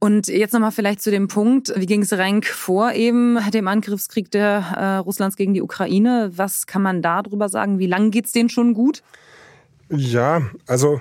Und 0.00 0.28
jetzt 0.28 0.52
nochmal 0.52 0.70
vielleicht 0.70 1.02
zu 1.02 1.10
dem 1.10 1.26
Punkt, 1.26 1.72
wie 1.74 1.86
ging 1.86 2.02
es 2.02 2.12
Renk 2.12 2.46
vor 2.46 2.92
eben 2.92 3.38
dem 3.50 3.66
Angriffskrieg 3.66 4.30
der 4.30 4.74
äh, 4.76 4.96
Russlands 4.98 5.36
gegen 5.36 5.54
die 5.54 5.62
Ukraine? 5.62 6.30
Was 6.34 6.66
kann 6.66 6.82
man 6.82 7.02
da 7.02 7.22
drüber 7.22 7.48
sagen? 7.48 7.80
Wie 7.80 7.86
lange 7.86 8.10
geht 8.10 8.26
es 8.26 8.32
denen 8.32 8.48
schon 8.48 8.74
gut? 8.74 9.02
Ja, 9.90 10.42
also 10.66 11.00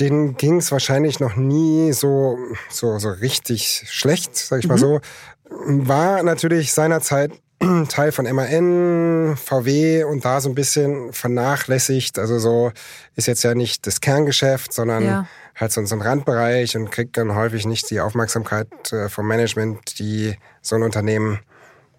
denen 0.00 0.36
ging 0.36 0.56
es 0.56 0.72
wahrscheinlich 0.72 1.20
noch 1.20 1.36
nie 1.36 1.92
so, 1.92 2.36
so, 2.68 2.98
so 2.98 3.10
richtig 3.10 3.84
schlecht, 3.86 4.36
sag 4.36 4.58
ich 4.58 4.68
mal 4.68 4.74
mhm. 4.74 4.80
so. 4.80 5.00
War 5.48 6.22
natürlich 6.24 6.72
seinerzeit 6.72 7.32
Teil 7.88 8.12
von 8.12 8.26
MAN, 8.26 9.36
VW 9.36 10.04
und 10.04 10.24
da 10.24 10.40
so 10.40 10.48
ein 10.48 10.54
bisschen 10.54 11.12
vernachlässigt. 11.12 12.18
Also 12.18 12.38
so 12.38 12.72
ist 13.14 13.26
jetzt 13.26 13.44
ja 13.44 13.54
nicht 13.54 13.86
das 13.86 14.00
Kerngeschäft, 14.00 14.72
sondern 14.72 15.04
ja. 15.04 15.26
Halt 15.56 15.72
so, 15.72 15.84
so 15.84 15.94
ein 15.94 16.02
Randbereich 16.02 16.76
und 16.76 16.90
kriegt 16.90 17.16
dann 17.16 17.34
häufig 17.34 17.66
nicht 17.66 17.90
die 17.90 18.00
Aufmerksamkeit 18.00 18.68
äh, 18.92 19.08
vom 19.08 19.26
Management, 19.26 19.98
die 19.98 20.36
so 20.62 20.76
ein 20.76 20.82
Unternehmen 20.82 21.40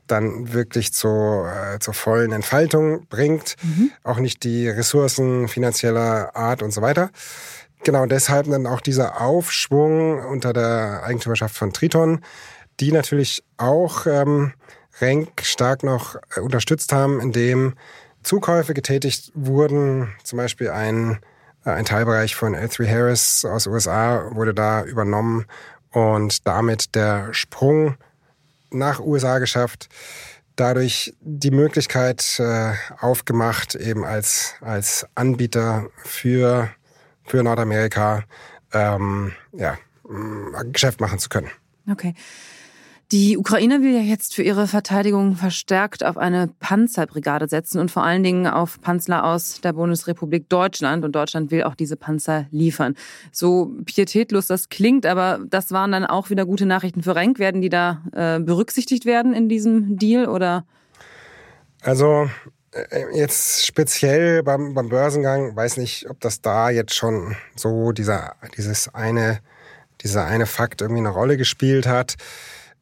dann 0.06 0.54
wirklich 0.54 0.94
zu, 0.94 1.08
äh, 1.46 1.80
zur 1.80 1.94
vollen 1.94 2.32
Entfaltung 2.32 3.08
bringt. 3.08 3.56
Mhm. 3.62 3.92
Auch 4.04 4.20
nicht 4.20 4.44
die 4.44 4.70
Ressourcen 4.70 5.48
finanzieller 5.48 6.36
Art 6.36 6.64
und 6.64 6.72
so 6.72 6.82
weiter. 6.82 7.10
Genau, 7.84 8.06
deshalb 8.06 8.50
dann 8.50 8.68
auch 8.68 8.82
dieser 8.82 9.22
Aufschwung 9.22 10.24
unter 10.26 10.54
der 10.54 11.04
Eigentümerschaft 11.04 11.56
von 11.56 11.74
Triton, 11.74 12.22
die 12.80 12.92
natürlich 12.92 13.44
auch 13.58 14.06
ähm, 14.08 14.54
Renk 15.00 15.42
stark 15.44 15.84
noch 15.84 16.16
äh, 16.36 16.40
unterstützt 16.40 16.94
haben, 16.94 17.20
indem 17.20 17.74
Zukäufe 18.24 18.74
getätigt 18.74 19.32
wurden. 19.36 20.14
Zum 20.24 20.38
Beispiel 20.38 20.70
ein, 20.70 21.20
ein 21.74 21.86
Teilbereich 21.86 22.36
von 22.36 22.56
L3 22.56 22.88
Harris 22.90 23.46
aus 23.46 23.68
USA 23.68 24.30
wurde 24.34 24.54
da 24.54 24.84
übernommen 24.84 25.46
und 25.92 26.48
damit 26.48 26.96
der 26.96 27.34
Sprung 27.34 27.98
nach 28.72 29.00
USA 29.00 29.40
geschafft. 29.40 29.90
Dadurch 30.56 31.16
die 31.22 31.52
Möglichkeit 31.52 32.40
äh, 32.40 32.74
aufgemacht, 33.00 33.76
eben 33.76 34.04
als, 34.04 34.56
als 34.62 35.06
Anbieter 35.14 35.88
für, 36.04 36.70
für 37.24 37.44
Nordamerika 37.44 38.24
ähm, 38.74 39.34
ja, 39.54 39.78
Geschäft 40.72 41.00
machen 41.00 41.20
zu 41.20 41.30
können. 41.30 41.52
Okay. 41.90 42.16
Die 43.14 43.38
Ukraine 43.38 43.82
will 43.82 43.94
ja 43.94 44.02
jetzt 44.02 44.36
für 44.36 44.44
ihre 44.44 44.68
Verteidigung 44.68 45.38
verstärkt 45.38 46.04
auf 46.04 46.18
eine 46.18 46.50
Panzerbrigade 46.60 47.48
setzen 47.48 47.80
und 47.80 47.90
vor 47.90 48.04
allen 48.04 48.22
Dingen 48.22 48.48
auf 48.48 48.82
Panzer 48.82 49.24
aus 49.24 49.62
der 49.62 49.72
Bundesrepublik 49.72 50.50
Deutschland. 50.50 51.06
Und 51.06 51.14
Deutschland 51.14 51.50
will 51.50 51.64
auch 51.64 51.76
diese 51.76 51.96
Panzer 51.96 52.48
liefern. 52.52 52.96
So 53.32 53.72
pietätlos 53.86 54.48
das 54.48 54.68
klingt, 54.68 55.06
aber 55.06 55.40
das 55.50 55.72
waren 55.72 55.94
dann 55.94 56.06
auch 56.06 56.30
wieder 56.30 56.46
gute 56.46 56.66
Nachrichten 56.66 57.02
für 57.02 57.16
Renk. 57.16 57.40
Werden 57.40 57.62
die 57.62 57.70
da 57.70 58.02
äh, 58.12 58.42
berücksichtigt 58.42 59.06
werden 59.06 59.34
in 59.34 59.48
diesem 59.48 59.98
Deal 59.98 60.28
oder? 60.28 60.66
Also 61.84 62.30
äh, 62.74 63.06
jetzt 63.14 63.66
speziell 63.66 64.44
beim, 64.44 64.74
beim 64.74 64.90
Börsengang, 64.90 65.56
weiß 65.56 65.78
nicht, 65.78 66.10
ob 66.10 66.20
das 66.20 66.42
da 66.42 66.72
jetzt 66.72 66.94
schon 66.94 67.38
so 67.56 67.94
dieser, 67.94 68.36
dieses 68.58 68.94
eine, 68.94 69.40
dieser 70.02 70.26
eine 70.26 70.46
Fakt 70.46 70.82
irgendwie 70.82 71.00
eine 71.00 71.12
Rolle 71.12 71.38
gespielt 71.38 71.88
hat 71.88 72.18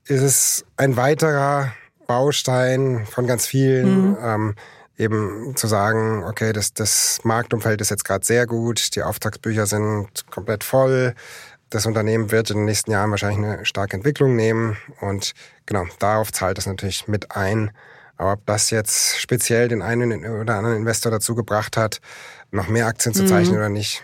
ist 0.07 0.21
es 0.21 0.65
ein 0.77 0.97
weiterer 0.97 1.73
Baustein 2.07 3.05
von 3.09 3.27
ganz 3.27 3.47
vielen, 3.47 4.11
mhm. 4.11 4.17
ähm, 4.21 4.55
eben 4.97 5.55
zu 5.55 5.67
sagen, 5.67 6.23
okay, 6.23 6.53
das, 6.53 6.73
das 6.73 7.19
Marktumfeld 7.23 7.81
ist 7.81 7.89
jetzt 7.89 8.05
gerade 8.05 8.25
sehr 8.25 8.45
gut, 8.45 8.95
die 8.95 9.03
Auftragsbücher 9.03 9.65
sind 9.65 10.07
komplett 10.29 10.63
voll, 10.63 11.15
das 11.69 11.85
Unternehmen 11.85 12.31
wird 12.31 12.51
in 12.51 12.57
den 12.57 12.65
nächsten 12.65 12.91
Jahren 12.91 13.11
wahrscheinlich 13.11 13.45
eine 13.45 13.65
starke 13.65 13.97
Entwicklung 13.97 14.35
nehmen 14.35 14.77
und 15.01 15.33
genau, 15.65 15.85
darauf 15.99 16.31
zahlt 16.31 16.57
es 16.57 16.67
natürlich 16.67 17.07
mit 17.07 17.35
ein. 17.35 17.71
Aber 18.17 18.33
ob 18.33 18.45
das 18.45 18.69
jetzt 18.69 19.19
speziell 19.19 19.67
den 19.67 19.81
einen 19.81 20.25
oder 20.25 20.55
anderen 20.55 20.77
Investor 20.77 21.11
dazu 21.11 21.35
gebracht 21.35 21.75
hat, 21.75 21.99
noch 22.51 22.69
mehr 22.69 22.87
Aktien 22.87 23.13
zu 23.13 23.25
zeichnen 23.25 23.55
mhm. 23.55 23.57
oder 23.57 23.69
nicht, 23.69 24.03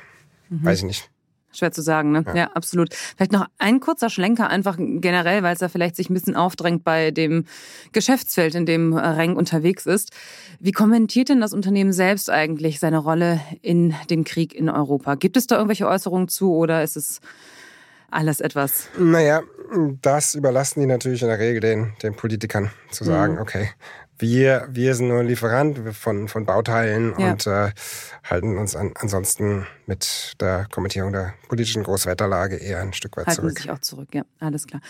mhm. 0.50 0.66
weiß 0.66 0.80
ich 0.80 0.84
nicht. 0.84 1.11
Schwer 1.52 1.72
zu 1.72 1.82
sagen, 1.82 2.12
ne? 2.12 2.24
Ja. 2.28 2.36
ja. 2.36 2.52
absolut. 2.54 2.94
Vielleicht 3.16 3.32
noch 3.32 3.48
ein 3.58 3.80
kurzer 3.80 4.10
Schlenker 4.10 4.50
einfach 4.50 4.78
generell, 4.78 5.44
weil 5.44 5.54
es 5.54 5.62
ja 5.62 5.70
vielleicht 5.70 5.96
sich 5.96 6.10
ein 6.10 6.14
bisschen 6.14 6.36
aufdrängt 6.36 6.84
bei 6.84 7.12
dem 7.12 7.46
Geschäftsfeld, 7.92 8.56
in 8.56 8.66
dem 8.66 8.94
Reng 8.94 9.36
unterwegs 9.36 9.86
ist. 9.86 10.12
Wie 10.60 10.72
kommentiert 10.72 11.30
denn 11.30 11.42
das 11.42 11.54
Unternehmen 11.54 11.94
selbst 11.94 12.30
eigentlich 12.30 12.80
seine 12.80 12.98
Rolle 12.98 13.42
in 13.62 13.94
dem 14.10 14.24
Krieg 14.24 14.54
in 14.54 14.70
Europa? 14.70 15.16
Gibt 15.16 15.38
es 15.38 15.48
da 15.48 15.56
irgendwelche 15.56 15.88
Äußerungen 15.88 16.28
zu 16.28 16.54
oder 16.56 16.84
ist 16.84 16.98
es 16.98 17.22
alles 18.10 18.42
etwas? 18.42 18.90
Naja, 18.98 19.42
das 20.02 20.36
überlassen 20.36 20.82
die 20.82 20.86
natürlich 20.86 21.22
in 21.22 21.30
der 21.30 21.40
Regel 21.40 21.62
den, 21.62 21.94
den 22.04 22.16
Politikern 22.16 22.72
zu 22.92 23.04
sagen, 23.04 23.36
mhm. 23.36 23.42
okay, 23.42 23.70
wir, 24.22 24.68
wir 24.72 24.96
sind 24.96 25.08
nur 25.08 25.24
Lieferant 25.24 25.80
von, 25.94 26.28
von 26.28 26.46
Bauteilen 26.46 27.14
ja. 27.18 27.32
und 27.32 27.48
äh, 27.48 27.72
halten 28.24 28.58
uns 28.58 28.76
an, 28.76 28.92
ansonsten 28.96 29.68
mit 29.86 30.34
der 30.40 30.68
Kommentierung 30.72 31.12
der 31.12 31.34
politischen 31.48 31.84
Großwetterlage 31.84 32.58
eher 32.58 32.80
ein 32.80 32.94
Stück 32.94 33.18
weit 33.18 33.28
halten 33.28 33.42
zurück. 33.42 33.50
Halten 33.50 33.62
sich 33.62 33.72
auch 33.72 33.80
zurück, 33.80 34.10
ja, 34.14 34.24
alles 34.40 34.68
klar. 34.68 34.82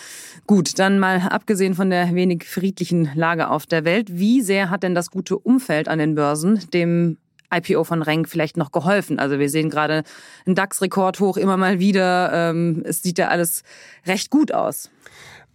Gut, 0.47 0.77
dann 0.79 0.99
mal 0.99 1.19
abgesehen 1.29 1.73
von 1.73 1.89
der 1.89 2.13
wenig 2.13 2.45
friedlichen 2.45 3.09
Lage 3.15 3.49
auf 3.49 3.65
der 3.65 3.85
Welt, 3.85 4.07
wie 4.11 4.41
sehr 4.41 4.69
hat 4.69 4.83
denn 4.83 4.95
das 4.95 5.09
gute 5.09 5.37
Umfeld 5.37 5.87
an 5.87 5.99
den 5.99 6.15
Börsen 6.15 6.59
dem 6.73 7.17
IPO 7.53 7.83
von 7.83 8.01
Renk 8.01 8.29
vielleicht 8.29 8.57
noch 8.57 8.71
geholfen? 8.71 9.19
Also 9.19 9.39
wir 9.39 9.49
sehen 9.49 9.69
gerade 9.69 10.03
einen 10.45 10.55
DAX-Rekord 10.55 11.19
hoch 11.19 11.37
immer 11.37 11.57
mal 11.57 11.79
wieder. 11.79 12.31
Ähm, 12.33 12.83
es 12.85 13.01
sieht 13.01 13.17
ja 13.17 13.27
alles 13.27 13.63
recht 14.05 14.29
gut 14.29 14.53
aus. 14.53 14.89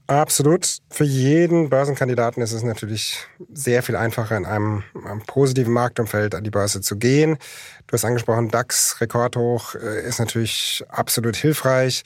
Absolut. 0.06 0.78
Für 0.90 1.04
jeden 1.04 1.68
Börsenkandidaten 1.68 2.42
ist 2.42 2.52
es 2.52 2.62
natürlich 2.62 3.26
sehr 3.52 3.82
viel 3.82 3.96
einfacher, 3.96 4.36
in 4.36 4.44
einem, 4.44 4.84
einem, 5.04 5.22
positiven 5.22 5.72
Marktumfeld 5.72 6.34
an 6.34 6.44
die 6.44 6.50
Börse 6.50 6.80
zu 6.80 6.96
gehen. 6.96 7.38
Du 7.86 7.92
hast 7.92 8.04
angesprochen, 8.04 8.50
DAX 8.50 9.00
rekordhoch 9.00 9.74
äh, 9.74 10.06
ist 10.06 10.20
natürlich 10.20 10.84
absolut 10.88 11.36
hilfreich. 11.36 12.04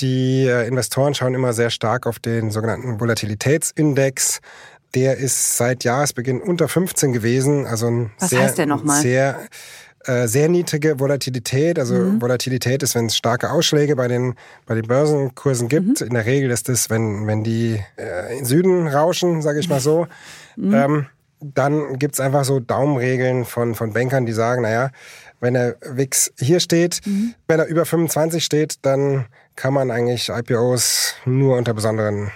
Die 0.00 0.46
äh, 0.46 0.66
Investoren 0.66 1.14
schauen 1.14 1.34
immer 1.34 1.52
sehr 1.52 1.70
stark 1.70 2.06
auf 2.06 2.18
den 2.18 2.50
sogenannten 2.50 3.00
Volatilitätsindex. 3.00 4.40
Der 4.94 5.16
ist 5.16 5.56
seit 5.56 5.82
Jahresbeginn 5.82 6.40
unter 6.40 6.68
15 6.68 7.12
gewesen. 7.12 7.66
Also 7.66 7.88
ein 7.88 8.12
Was 8.20 8.30
sehr, 8.30 8.42
heißt 8.42 8.58
der 8.58 8.66
nochmal? 8.66 9.02
Sehr 9.02 9.40
äh, 10.06 10.26
sehr 10.26 10.48
niedrige 10.48 11.00
Volatilität. 11.00 11.78
Also 11.78 11.94
mhm. 11.94 12.20
Volatilität 12.20 12.82
ist, 12.82 12.94
wenn 12.94 13.06
es 13.06 13.16
starke 13.16 13.50
Ausschläge 13.50 13.96
bei 13.96 14.08
den, 14.08 14.34
bei 14.66 14.74
den 14.74 14.86
Börsenkursen 14.86 15.68
gibt. 15.68 16.00
Mhm. 16.00 16.06
In 16.06 16.14
der 16.14 16.26
Regel 16.26 16.50
ist 16.50 16.68
es, 16.68 16.90
wenn, 16.90 17.26
wenn 17.26 17.44
die 17.44 17.80
äh, 17.96 18.38
in 18.38 18.44
Süden 18.44 18.86
rauschen, 18.86 19.42
sage 19.42 19.60
ich 19.60 19.68
mal 19.68 19.80
so. 19.80 20.06
Mhm. 20.56 20.74
Ähm, 20.74 21.06
dann 21.40 21.98
gibt's 21.98 22.20
einfach 22.20 22.44
so 22.44 22.60
Daumenregeln 22.60 23.44
von, 23.44 23.74
von 23.74 23.92
Bankern, 23.92 24.24
die 24.24 24.32
sagen, 24.32 24.62
naja, 24.62 24.90
wenn 25.40 25.54
der 25.54 25.76
WIX 25.82 26.32
hier 26.38 26.60
steht, 26.60 27.00
mhm. 27.04 27.34
wenn 27.48 27.60
er 27.60 27.66
über 27.66 27.84
25 27.84 28.42
steht, 28.42 28.76
dann 28.82 29.26
kann 29.56 29.74
man 29.74 29.90
eigentlich 29.90 30.30
IPOs 30.30 31.14
nur 31.26 31.56
unter 31.56 31.74
besonderen 31.74 32.30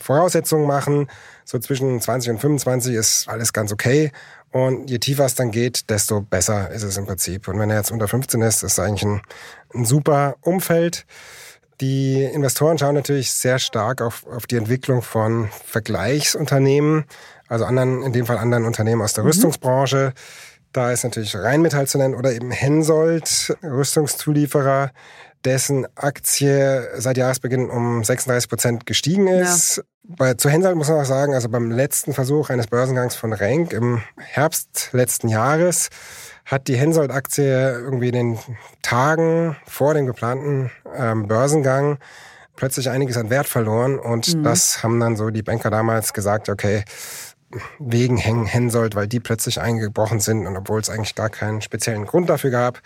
Voraussetzungen 0.00 0.66
machen. 0.66 1.08
So 1.44 1.58
zwischen 1.58 2.00
20 2.00 2.32
und 2.32 2.38
25 2.38 2.94
ist 2.94 3.28
alles 3.28 3.52
ganz 3.52 3.72
okay. 3.72 4.12
Und 4.52 4.90
je 4.90 4.98
tiefer 4.98 5.24
es 5.24 5.36
dann 5.36 5.50
geht, 5.50 5.90
desto 5.90 6.20
besser 6.22 6.70
ist 6.70 6.82
es 6.82 6.96
im 6.96 7.06
Prinzip. 7.06 7.46
Und 7.46 7.58
wenn 7.58 7.70
er 7.70 7.76
jetzt 7.76 7.92
unter 7.92 8.08
15 8.08 8.42
ist, 8.42 8.62
ist 8.62 8.72
es 8.72 8.78
eigentlich 8.78 9.04
ein, 9.04 9.22
ein 9.74 9.84
super 9.84 10.36
Umfeld. 10.40 11.06
Die 11.80 12.22
Investoren 12.24 12.76
schauen 12.76 12.94
natürlich 12.94 13.32
sehr 13.32 13.58
stark 13.58 14.02
auf, 14.02 14.26
auf 14.26 14.46
die 14.46 14.56
Entwicklung 14.56 15.02
von 15.02 15.48
Vergleichsunternehmen, 15.64 17.04
also 17.48 17.64
anderen, 17.64 18.02
in 18.02 18.12
dem 18.12 18.26
Fall 18.26 18.38
anderen 18.38 18.66
Unternehmen 18.66 19.02
aus 19.02 19.14
der 19.14 19.24
mhm. 19.24 19.30
Rüstungsbranche. 19.30 20.12
Da 20.72 20.92
ist 20.92 21.04
natürlich 21.04 21.34
Rheinmetall 21.34 21.86
zu 21.86 21.98
nennen 21.98 22.14
oder 22.14 22.32
eben 22.32 22.50
Hensoldt, 22.50 23.56
Rüstungszulieferer, 23.62 24.90
dessen 25.44 25.86
Aktie 25.96 26.88
seit 26.96 27.16
Jahresbeginn 27.16 27.70
um 27.70 28.04
36 28.04 28.48
Prozent 28.48 28.86
gestiegen 28.86 29.26
ist. 29.26 29.78
Ja. 29.78 29.82
Bei, 30.02 30.34
zu 30.34 30.50
Hensoldt 30.50 30.76
muss 30.76 30.88
man 30.88 31.00
auch 31.00 31.04
sagen, 31.04 31.34
also 31.34 31.48
beim 31.48 31.70
letzten 31.70 32.12
Versuch 32.12 32.50
eines 32.50 32.66
Börsengangs 32.66 33.14
von 33.14 33.32
Renk 33.32 33.72
im 33.72 34.02
Herbst 34.18 34.88
letzten 34.92 35.28
Jahres 35.28 35.88
hat 36.44 36.66
die 36.66 36.76
Hensoldt-Aktie 36.76 37.72
irgendwie 37.72 38.08
in 38.08 38.14
den 38.14 38.38
Tagen 38.82 39.56
vor 39.66 39.94
dem 39.94 40.06
geplanten 40.06 40.70
ähm, 40.96 41.28
Börsengang 41.28 41.98
plötzlich 42.56 42.90
einiges 42.90 43.16
an 43.16 43.30
Wert 43.30 43.46
verloren 43.46 43.98
und 43.98 44.34
mhm. 44.34 44.42
das 44.42 44.82
haben 44.82 45.00
dann 45.00 45.16
so 45.16 45.30
die 45.30 45.42
Banker 45.42 45.70
damals 45.70 46.12
gesagt, 46.12 46.48
okay, 46.48 46.84
wegen 47.78 48.16
Hensoldt, 48.16 48.94
weil 48.94 49.08
die 49.08 49.20
plötzlich 49.20 49.60
eingebrochen 49.60 50.20
sind 50.20 50.46
und 50.46 50.56
obwohl 50.56 50.80
es 50.80 50.90
eigentlich 50.90 51.14
gar 51.14 51.30
keinen 51.30 51.62
speziellen 51.62 52.06
Grund 52.06 52.30
dafür 52.30 52.50
gab, 52.50 52.80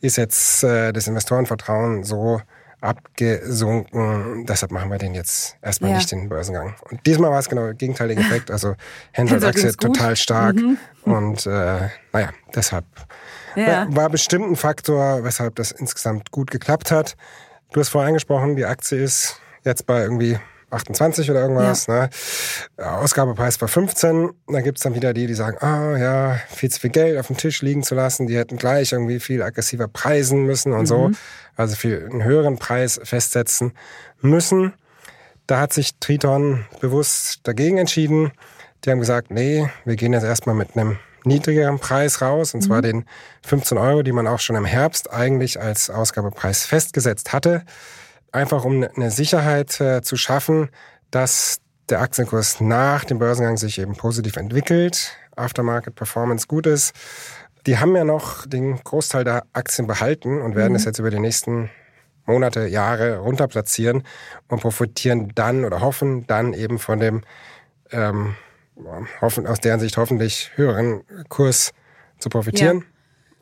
ist 0.00 0.16
jetzt 0.16 0.62
äh, 0.62 0.92
das 0.92 1.06
Investorenvertrauen 1.06 2.04
so 2.04 2.40
abgesunken. 2.80 4.46
Deshalb 4.46 4.72
machen 4.72 4.90
wir 4.90 4.98
den 4.98 5.14
jetzt 5.14 5.56
erstmal 5.62 5.90
ja. 5.90 5.96
nicht 5.96 6.10
den 6.10 6.28
Börsengang. 6.28 6.74
Und 6.90 7.04
diesmal 7.06 7.30
war 7.30 7.38
es 7.38 7.48
genau 7.48 7.64
der 7.64 7.74
gegenteilige 7.74 8.20
Effekt. 8.26 8.50
Also 8.50 8.74
Hensoldt-Aktie 9.12 9.72
total 9.72 10.16
stark 10.16 10.56
mhm. 10.56 10.78
und 11.04 11.46
äh, 11.46 11.88
naja, 12.12 12.30
deshalb 12.54 12.84
ja. 13.56 13.86
war 13.90 14.08
bestimmt 14.10 14.50
ein 14.50 14.56
Faktor, 14.56 15.24
weshalb 15.24 15.56
das 15.56 15.72
insgesamt 15.72 16.30
gut 16.30 16.50
geklappt 16.50 16.90
hat. 16.90 17.16
Du 17.72 17.80
hast 17.80 17.88
vorhin 17.88 18.08
angesprochen, 18.08 18.56
die 18.56 18.64
Aktie 18.64 18.98
ist 18.98 19.40
jetzt 19.64 19.86
bei 19.86 20.02
irgendwie 20.02 20.38
28 20.70 21.30
oder 21.30 21.42
irgendwas. 21.42 21.86
Ja. 21.86 22.02
Ne? 22.02 22.10
Ausgabepreis 22.78 23.60
war 23.60 23.68
15. 23.68 24.30
Da 24.48 24.60
gibt's 24.60 24.82
dann 24.82 24.94
wieder 24.94 25.12
die, 25.12 25.26
die 25.26 25.34
sagen, 25.34 25.56
ah 25.60 25.92
oh, 25.92 25.96
ja, 25.96 26.40
viel 26.48 26.70
zu 26.70 26.80
viel 26.80 26.90
Geld 26.90 27.18
auf 27.18 27.26
dem 27.26 27.36
Tisch 27.36 27.62
liegen 27.62 27.82
zu 27.82 27.94
lassen. 27.94 28.26
Die 28.26 28.36
hätten 28.36 28.56
gleich 28.56 28.92
irgendwie 28.92 29.20
viel 29.20 29.42
aggressiver 29.42 29.88
preisen 29.88 30.44
müssen 30.44 30.72
und 30.72 30.82
mhm. 30.82 30.86
so. 30.86 31.10
Also 31.56 31.76
viel 31.76 32.08
einen 32.10 32.24
höheren 32.24 32.58
Preis 32.58 33.00
festsetzen 33.02 33.72
müssen. 34.20 34.72
Da 35.46 35.60
hat 35.60 35.72
sich 35.72 35.98
Triton 35.98 36.64
bewusst 36.80 37.40
dagegen 37.42 37.78
entschieden. 37.78 38.32
Die 38.84 38.90
haben 38.90 39.00
gesagt, 39.00 39.30
nee, 39.30 39.68
wir 39.84 39.96
gehen 39.96 40.12
jetzt 40.12 40.24
erstmal 40.24 40.54
mit 40.54 40.76
einem 40.76 40.98
niedrigeren 41.24 41.78
Preis 41.78 42.22
raus, 42.22 42.54
und 42.54 42.62
zwar 42.62 42.78
mhm. 42.78 42.82
den 42.82 43.04
15 43.44 43.76
Euro, 43.76 44.02
die 44.02 44.12
man 44.12 44.26
auch 44.26 44.38
schon 44.38 44.56
im 44.56 44.64
Herbst 44.64 45.12
eigentlich 45.12 45.60
als 45.60 45.90
Ausgabepreis 45.90 46.64
festgesetzt 46.64 47.32
hatte 47.32 47.62
einfach 48.32 48.64
um 48.64 48.82
eine 48.82 49.10
Sicherheit 49.10 49.80
äh, 49.80 50.02
zu 50.02 50.16
schaffen, 50.16 50.70
dass 51.10 51.60
der 51.88 52.00
Aktienkurs 52.00 52.60
nach 52.60 53.04
dem 53.04 53.18
Börsengang 53.18 53.56
sich 53.56 53.78
eben 53.78 53.96
positiv 53.96 54.36
entwickelt, 54.36 55.16
Aftermarket 55.36 55.94
Performance 55.94 56.46
gut 56.46 56.66
ist. 56.66 56.94
Die 57.66 57.78
haben 57.78 57.94
ja 57.96 58.04
noch 58.04 58.46
den 58.46 58.76
Großteil 58.76 59.24
der 59.24 59.44
Aktien 59.52 59.86
behalten 59.86 60.40
und 60.40 60.54
werden 60.54 60.72
mhm. 60.72 60.76
es 60.76 60.84
jetzt 60.84 60.98
über 60.98 61.10
die 61.10 61.18
nächsten 61.18 61.70
Monate, 62.26 62.66
Jahre 62.66 63.18
runterplatzieren 63.18 64.04
und 64.48 64.60
profitieren 64.60 65.32
dann 65.34 65.64
oder 65.64 65.80
hoffen 65.80 66.26
dann 66.26 66.52
eben 66.52 66.78
von 66.78 67.00
dem 67.00 67.22
ähm, 67.90 68.36
hoffen, 69.20 69.46
aus 69.46 69.60
deren 69.60 69.80
Sicht 69.80 69.96
hoffentlich 69.96 70.52
höheren 70.54 71.02
Kurs 71.28 71.72
zu 72.18 72.28
profitieren 72.28 72.84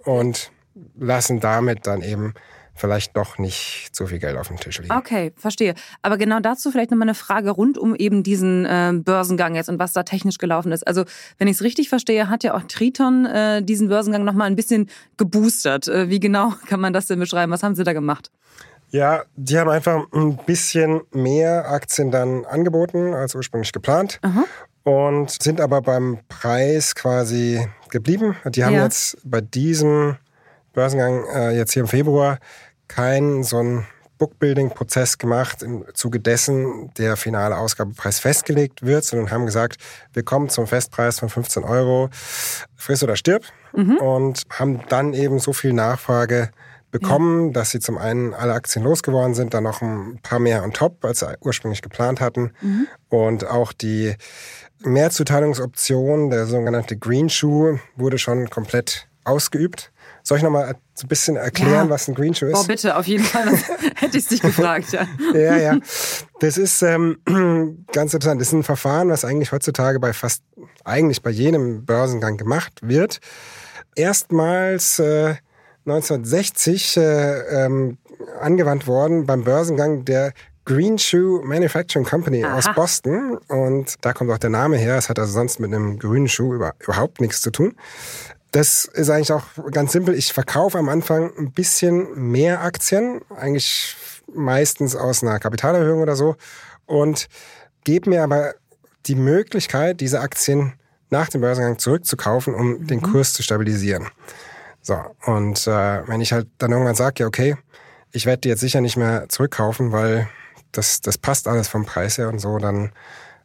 ja. 0.05 0.13
und 0.13 0.51
lassen 0.97 1.41
damit 1.41 1.87
dann 1.87 2.03
eben 2.03 2.35
vielleicht 2.79 3.17
doch 3.17 3.39
nicht 3.39 3.91
so 3.93 4.07
viel 4.07 4.19
Geld 4.19 4.37
auf 4.37 4.49
dem 4.49 4.59
Tisch 4.59 4.79
liegen. 4.79 4.93
Okay, 4.93 5.33
verstehe. 5.37 5.75
Aber 6.03 6.17
genau 6.17 6.41
dazu 6.41 6.71
vielleicht 6.71 6.91
nochmal 6.91 7.09
eine 7.09 7.15
Frage 7.15 7.51
rund 7.51 7.77
um 7.77 7.95
eben 7.95 8.23
diesen 8.23 8.65
äh, 8.65 8.93
Börsengang 8.95 9.55
jetzt 9.55 9.69
und 9.69 9.79
was 9.79 9.93
da 9.93 10.05
technisch 10.05 10.39
gelaufen 10.39 10.73
ist. 10.73 10.87
Also, 10.87 11.05
wenn 11.39 11.49
ich 11.49 11.57
es 11.57 11.63
richtig 11.63 11.89
verstehe, 11.89 12.29
hat 12.29 12.45
ja 12.45 12.55
auch 12.55 12.63
Triton 12.63 13.27
äh, 13.27 13.63
diesen 13.63 13.89
Börsengang 13.89 14.25
nochmal 14.25 14.47
ein 14.47 14.57
bisschen 14.57 14.89
geboostert. 15.17 15.89
Äh, 15.89 16.09
wie 16.09 16.21
genau 16.21 16.55
kann 16.67 16.81
man 16.81 16.93
das 16.93 17.07
denn 17.07 17.19
beschreiben? 17.19 17.53
Was 17.53 17.63
haben 17.63 17.75
Sie 17.75 17.85
da 17.85 17.93
gemacht? 17.93 18.31
Ja, 18.91 19.25
die 19.37 19.59
haben 19.59 19.69
einfach 19.69 20.07
ein 20.13 20.39
bisschen 20.47 21.03
mehr 21.13 21.69
Aktien 21.71 22.11
dann 22.11 22.47
angeboten 22.47 23.13
als 23.13 23.35
ursprünglich 23.35 23.73
geplant. 23.73 24.19
Aha. 24.23 24.45
Und 24.85 25.43
sind 25.43 25.61
aber 25.61 25.83
beim 25.83 26.21
Preis 26.29 26.95
quasi 26.95 27.69
geblieben. 27.91 28.37
Die 28.47 28.65
haben 28.65 28.75
ja. 28.75 28.85
jetzt 28.85 29.19
bei 29.25 29.43
diesem 29.43 30.17
Börsengang 30.73 31.25
äh, 31.35 31.57
jetzt 31.57 31.73
hier 31.73 31.83
im 31.83 31.89
Februar 31.89 32.39
keinen 32.89 33.45
so 33.45 33.59
einen 33.59 33.87
Bookbuilding-Prozess 34.19 35.19
gemacht, 35.19 35.63
im 35.63 35.85
Zuge 35.95 36.21
dessen 36.21 36.93
der 36.99 37.17
finale 37.17 37.57
Ausgabepreis 37.57 38.19
festgelegt 38.19 38.83
wird, 38.83 39.05
sondern 39.05 39.31
haben 39.31 39.47
gesagt, 39.47 39.77
wir 40.13 40.25
kommen 40.25 40.49
zum 40.49 40.67
Festpreis 40.67 41.21
von 41.21 41.29
15 41.29 41.65
Euro, 41.65 42.11
friss 42.77 43.03
oder 43.03 43.17
stirb, 43.17 43.45
mhm. 43.75 43.97
und 43.99 44.43
haben 44.51 44.83
dann 44.89 45.15
eben 45.15 45.39
so 45.39 45.53
viel 45.53 45.73
Nachfrage 45.73 46.51
bekommen, 46.91 47.49
ja. 47.49 47.53
dass 47.53 47.71
sie 47.71 47.81
zum 47.81 47.99
einen 47.99 48.35
alle 48.35 48.55
Aktien 48.55 48.85
losgeworden 48.85 49.35
sind, 49.35 49.55
dann 49.55 49.65
noch 49.65 49.83
ein 49.83 50.19
paar 50.23 50.39
mehr 50.39 50.63
on 50.63 50.73
top, 50.73 51.05
als 51.05 51.21
sie 51.21 51.37
ursprünglich 51.41 51.83
geplant 51.83 52.21
hatten. 52.21 52.53
Mhm. 52.61 52.89
Und 53.09 53.47
auch 53.47 53.73
die 53.73 54.15
Mehrzuteilungsoption, 54.81 56.31
der 56.31 56.47
sogenannte 56.47 56.97
Green 56.97 57.29
Shoe, 57.29 57.79
wurde 57.97 58.19
schon 58.19 58.49
komplett 58.49 59.07
ausgeübt. 59.25 59.93
Soll 60.23 60.39
ich 60.39 60.45
nochmal 60.45 60.77
so 60.99 61.05
ein 61.05 61.09
bisschen 61.09 61.37
erklären, 61.37 61.87
ja. 61.87 61.91
was 61.91 62.09
ein 62.09 62.15
Green 62.15 62.35
Shoe 62.35 62.51
ist? 62.51 62.57
Oh, 62.57 62.65
bitte, 62.65 62.97
auf 62.97 63.07
jeden 63.07 63.25
Fall. 63.25 63.57
hätte 63.95 64.19
ich 64.19 64.27
dich 64.27 64.43
gefragt, 64.43 64.93
ja. 64.93 65.07
ja, 65.33 65.57
ja. 65.57 65.79
Das 66.41 66.59
ist 66.59 66.83
ähm, 66.83 67.19
ganz 67.93 68.15
interessant. 68.15 68.41
Das 68.41 68.49
ist 68.49 68.55
ein 68.55 68.65
Verfahren, 68.65 69.09
was 69.09 69.25
eigentlich 69.25 69.53
heutzutage 69.53 70.01
bei 70.01 70.13
fast, 70.13 70.43
eigentlich 70.85 71.23
bei 71.23 71.31
jedem 71.31 71.85
Börsengang 71.85 72.37
gemacht 72.37 72.81
wird. 72.83 73.21
Erstmals 73.95 74.99
äh, 74.99 75.37
1960 75.87 76.97
äh, 76.97 77.65
ähm, 77.65 77.99
angewandt 78.41 78.87
worden 78.87 79.25
beim 79.25 79.45
Börsengang 79.45 80.05
der 80.05 80.33
Green 80.65 80.99
Shoe 80.99 81.43
Manufacturing 81.45 82.07
Company 82.07 82.45
Aha. 82.45 82.59
aus 82.59 82.67
Boston. 82.75 83.39
Und 83.49 83.95
da 84.03 84.13
kommt 84.13 84.31
auch 84.31 84.39
der 84.39 84.51
Name 84.51 84.77
her. 84.77 84.97
Es 84.97 85.09
hat 85.09 85.19
also 85.19 85.33
sonst 85.33 85.61
mit 85.61 85.73
einem 85.73 85.99
grünen 85.99 86.29
Schuh 86.29 86.55
über, 86.55 86.75
überhaupt 86.81 87.21
nichts 87.21 87.41
zu 87.41 87.51
tun. 87.51 87.75
Das 88.51 88.87
ist 88.87 89.11
eigentlich 89.11 89.33
auch 89.33 89.45
ganz 89.71 89.93
simpel. 89.93 90.15
Ich 90.15 90.33
verkaufe 90.33 90.79
am 90.79 90.89
Anfang 90.89 91.33
ein 91.37 91.53
bisschen 91.53 92.15
mehr 92.15 92.63
Aktien, 92.63 93.21
eigentlich 93.37 93.97
meistens 94.33 94.97
aus 94.97 95.23
einer 95.23 95.39
Kapitalerhöhung 95.39 96.01
oder 96.01 96.17
so, 96.17 96.37
und 96.87 97.29
gebe 97.85 98.11
mir 98.11 98.23
aber 98.23 98.55
die 99.07 99.15
Möglichkeit, 99.15 100.01
diese 100.01 100.21
Aktien 100.21 100.75
nach 101.11 101.29
dem 101.29 101.41
Börsengang 101.41 101.79
zurückzukaufen, 101.79 102.55
um 102.55 102.69
mhm. 102.69 102.87
den 102.87 103.03
Kurs 103.03 103.33
zu 103.33 103.43
stabilisieren. 103.43 104.09
So, 104.81 104.99
und 105.27 105.67
äh, 105.67 106.07
wenn 106.09 106.21
ich 106.21 106.33
halt 106.33 106.49
dann 106.59 106.73
irgendwann 106.73 106.95
sage, 106.95 107.23
ja, 107.23 107.27
okay, 107.27 107.57
ich 108.13 108.27
werde 108.27 108.41
die 108.43 108.49
jetzt 108.49 108.61
sicher 108.61 108.81
nicht 108.81 108.97
mehr 108.97 109.29
zurückkaufen, 109.29 109.93
weil 109.93 110.29
das, 110.73 111.01
das 111.01 111.19
passt 111.19 111.49
alles 111.49 111.69
vom 111.69 111.85
Preis 111.85 112.19
her 112.19 112.29
und 112.29 112.39
so, 112.39 112.59
dann, 112.59 112.93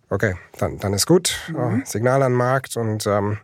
okay, 0.09 0.35
dann, 0.57 0.77
dann 0.79 0.93
ist 0.93 1.05
gut. 1.05 1.37
Mhm. 1.49 1.83
Signal 1.85 2.23
an 2.23 2.33
den 2.33 2.37
Markt 2.37 2.77
und 2.77 3.05
ähm, 3.07 3.39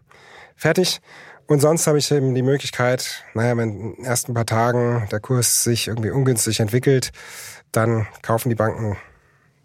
fertig. 0.56 1.02
Und 1.50 1.62
sonst 1.62 1.88
habe 1.88 1.98
ich 1.98 2.12
eben 2.12 2.36
die 2.36 2.44
Möglichkeit, 2.44 3.24
naja, 3.34 3.58
wenn 3.58 3.70
in 3.72 3.96
den 3.96 4.06
ersten 4.06 4.36
paar 4.36 4.46
Tagen 4.46 5.08
der 5.12 5.20
Kurs 5.20 5.64
sich 5.64 5.88
irgendwie 5.88 6.12
ungünstig 6.12 6.60
entwickelt, 6.60 7.12
dann 7.72 8.06
kaufen 8.22 8.50
die 8.50 8.56
Banken 8.56 8.98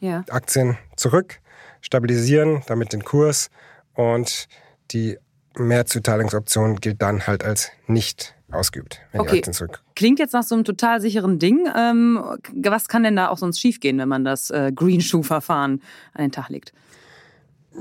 ja. 0.00 0.24
Aktien 0.30 0.78
zurück, 0.96 1.40
stabilisieren 1.82 2.62
damit 2.68 2.94
den 2.94 3.04
Kurs 3.04 3.50
und 3.92 4.48
die 4.92 5.18
Mehrzuteilungsoption 5.56 6.76
gilt 6.76 7.02
dann 7.02 7.26
halt 7.26 7.44
als 7.44 7.70
nicht 7.86 8.34
ausgeübt, 8.50 9.02
wenn 9.12 9.20
okay. 9.20 9.32
die 9.32 9.38
Aktien 9.40 9.52
zurück. 9.52 9.82
Klingt 9.94 10.18
jetzt 10.18 10.32
nach 10.32 10.42
so 10.42 10.54
einem 10.54 10.64
total 10.64 11.02
sicheren 11.02 11.38
Ding. 11.38 11.68
Ähm, 11.76 12.18
was 12.54 12.88
kann 12.88 13.02
denn 13.02 13.16
da 13.16 13.28
auch 13.28 13.36
sonst 13.36 13.60
schiefgehen, 13.60 13.98
wenn 13.98 14.08
man 14.08 14.24
das 14.24 14.48
äh, 14.48 14.72
Green 14.74 15.02
Shoe 15.02 15.22
Verfahren 15.22 15.82
an 16.14 16.22
den 16.22 16.32
Tag 16.32 16.48
legt? 16.48 16.72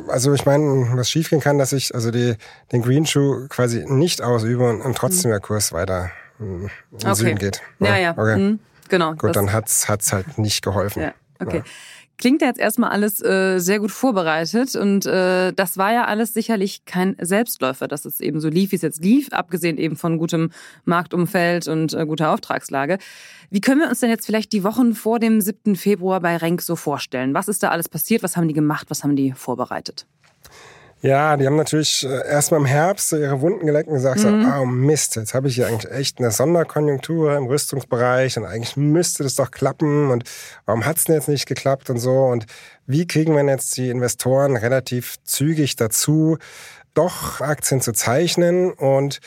Also 0.07 0.33
ich 0.33 0.45
meine, 0.45 0.91
was 0.95 1.09
schiefgehen 1.09 1.41
kann, 1.41 1.57
dass 1.57 1.73
ich 1.73 1.93
also 1.93 2.11
die, 2.11 2.35
den 2.71 2.81
Green 2.81 3.05
Shoe 3.05 3.47
quasi 3.49 3.85
nicht 3.87 4.21
ausübe 4.21 4.69
und, 4.69 4.81
und 4.81 4.97
trotzdem 4.97 5.29
mhm. 5.29 5.33
der 5.33 5.41
Kurs 5.41 5.73
weiter 5.73 6.11
in 6.39 6.61
den 6.61 6.69
okay. 7.03 7.13
Süden 7.15 7.37
geht. 7.37 7.61
Ja, 7.79 7.87
ja. 7.89 7.97
ja. 7.97 8.11
Okay. 8.11 8.37
Mhm. 8.37 8.59
Genau. 8.89 9.13
Gut, 9.13 9.35
dann 9.35 9.51
hat's 9.51 9.87
hat's 9.87 10.13
halt 10.13 10.37
nicht 10.37 10.63
geholfen. 10.63 11.01
Ja. 11.01 11.13
Okay. 11.39 11.57
Ja. 11.57 11.63
Klingt 12.17 12.41
ja 12.41 12.47
jetzt 12.47 12.59
erstmal 12.59 12.91
alles 12.91 13.21
äh, 13.23 13.59
sehr 13.59 13.79
gut 13.79 13.91
vorbereitet 13.91 14.75
und 14.75 15.05
äh, 15.05 15.51
das 15.51 15.77
war 15.77 15.91
ja 15.91 16.05
alles 16.05 16.33
sicherlich 16.33 16.85
kein 16.85 17.15
Selbstläufer, 17.19 17.87
dass 17.87 18.05
es 18.05 18.19
eben 18.19 18.39
so 18.39 18.49
lief, 18.49 18.71
wie 18.71 18.75
es 18.75 18.81
jetzt 18.83 19.03
lief, 19.03 19.29
abgesehen 19.31 19.77
eben 19.77 19.95
von 19.95 20.17
gutem 20.19 20.51
Marktumfeld 20.85 21.67
und 21.67 21.93
äh, 21.93 22.05
guter 22.05 22.31
Auftragslage. 22.31 22.99
Wie 23.49 23.61
können 23.61 23.81
wir 23.81 23.89
uns 23.89 23.99
denn 23.99 24.09
jetzt 24.09 24.25
vielleicht 24.25 24.53
die 24.53 24.63
Wochen 24.63 24.93
vor 24.93 25.19
dem 25.19 25.41
7. 25.41 25.75
Februar 25.75 26.21
bei 26.21 26.37
Renk 26.37 26.61
so 26.61 26.75
vorstellen? 26.75 27.33
Was 27.33 27.47
ist 27.47 27.63
da 27.63 27.69
alles 27.69 27.89
passiert? 27.89 28.23
Was 28.23 28.37
haben 28.37 28.47
die 28.47 28.53
gemacht? 28.53 28.89
Was 28.89 29.03
haben 29.03 29.15
die 29.15 29.33
vorbereitet? 29.33 30.05
Ja, 31.03 31.35
die 31.35 31.45
haben 31.45 31.57
natürlich 31.57 32.07
äh, 32.07 32.27
erstmal 32.29 32.61
im 32.61 32.65
Herbst 32.65 33.11
ihre 33.11 33.41
Wunden 33.41 33.65
geleckt 33.65 33.89
und 33.89 33.95
gesagt, 33.95 34.23
mhm. 34.23 34.45
so, 34.45 34.49
oh 34.61 34.65
Mist, 34.65 35.17
jetzt 35.17 35.33
habe 35.33 35.49
ich 35.49 35.55
hier 35.55 35.67
eigentlich 35.67 35.91
echt 35.91 36.19
eine 36.19 36.31
Sonderkonjunktur 36.31 37.35
im 37.35 37.47
Rüstungsbereich 37.47 38.37
und 38.37 38.45
eigentlich 38.45 38.77
müsste 38.77 39.23
das 39.23 39.35
doch 39.35 39.51
klappen 39.51 40.11
und 40.11 40.23
warum 40.65 40.85
hat's 40.85 41.03
denn 41.03 41.15
jetzt 41.15 41.27
nicht 41.27 41.45
geklappt 41.45 41.89
und 41.89 41.97
so 41.97 42.27
und 42.27 42.45
wie 42.85 43.05
kriegen 43.05 43.35
wir 43.35 43.43
jetzt 43.43 43.75
die 43.75 43.89
Investoren 43.89 44.55
relativ 44.55 45.17
zügig 45.25 45.75
dazu, 45.75 46.37
doch 46.93 47.41
Aktien 47.41 47.81
zu 47.81 47.91
zeichnen 47.91 48.71
und 48.71 49.19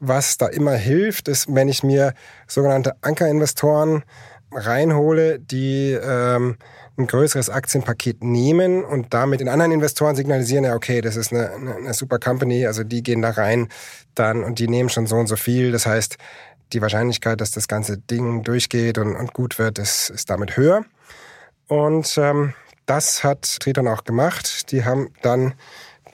was 0.00 0.36
da 0.36 0.46
immer 0.48 0.74
hilft, 0.74 1.28
ist, 1.28 1.46
wenn 1.54 1.70
ich 1.70 1.82
mir 1.82 2.12
sogenannte 2.46 2.96
Ankerinvestoren 3.00 4.04
reinhole, 4.52 5.38
die 5.38 5.92
ähm, 5.92 6.58
ein 6.96 7.06
größeres 7.06 7.50
Aktienpaket 7.50 8.22
nehmen 8.22 8.84
und 8.84 9.12
damit 9.12 9.40
den 9.40 9.48
anderen 9.48 9.72
Investoren 9.72 10.14
signalisieren, 10.14 10.64
ja, 10.64 10.74
okay, 10.74 11.00
das 11.00 11.16
ist 11.16 11.32
eine, 11.32 11.50
eine, 11.50 11.74
eine 11.76 11.94
super 11.94 12.18
Company, 12.18 12.66
also 12.66 12.84
die 12.84 13.02
gehen 13.02 13.22
da 13.22 13.30
rein 13.30 13.68
dann 14.14 14.44
und 14.44 14.58
die 14.58 14.68
nehmen 14.68 14.88
schon 14.88 15.06
so 15.06 15.16
und 15.16 15.26
so 15.26 15.36
viel. 15.36 15.72
Das 15.72 15.86
heißt, 15.86 16.16
die 16.72 16.80
Wahrscheinlichkeit, 16.80 17.40
dass 17.40 17.50
das 17.50 17.68
ganze 17.68 17.98
Ding 17.98 18.42
durchgeht 18.44 18.98
und, 18.98 19.16
und 19.16 19.32
gut 19.32 19.58
wird, 19.58 19.78
ist, 19.78 20.10
ist 20.10 20.30
damit 20.30 20.56
höher. 20.56 20.84
Und 21.66 22.16
ähm, 22.18 22.54
das 22.86 23.24
hat 23.24 23.42
Triton 23.60 23.88
auch 23.88 24.04
gemacht. 24.04 24.70
Die 24.70 24.84
haben 24.84 25.10
dann 25.22 25.54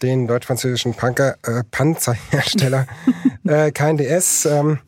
den 0.03 0.27
deutsch-französischen 0.27 0.95
äh, 0.95 1.65
Panzerhersteller 1.71 2.87
äh, 3.45 3.71
KNDS 3.71 4.47
ähm, 4.47 4.79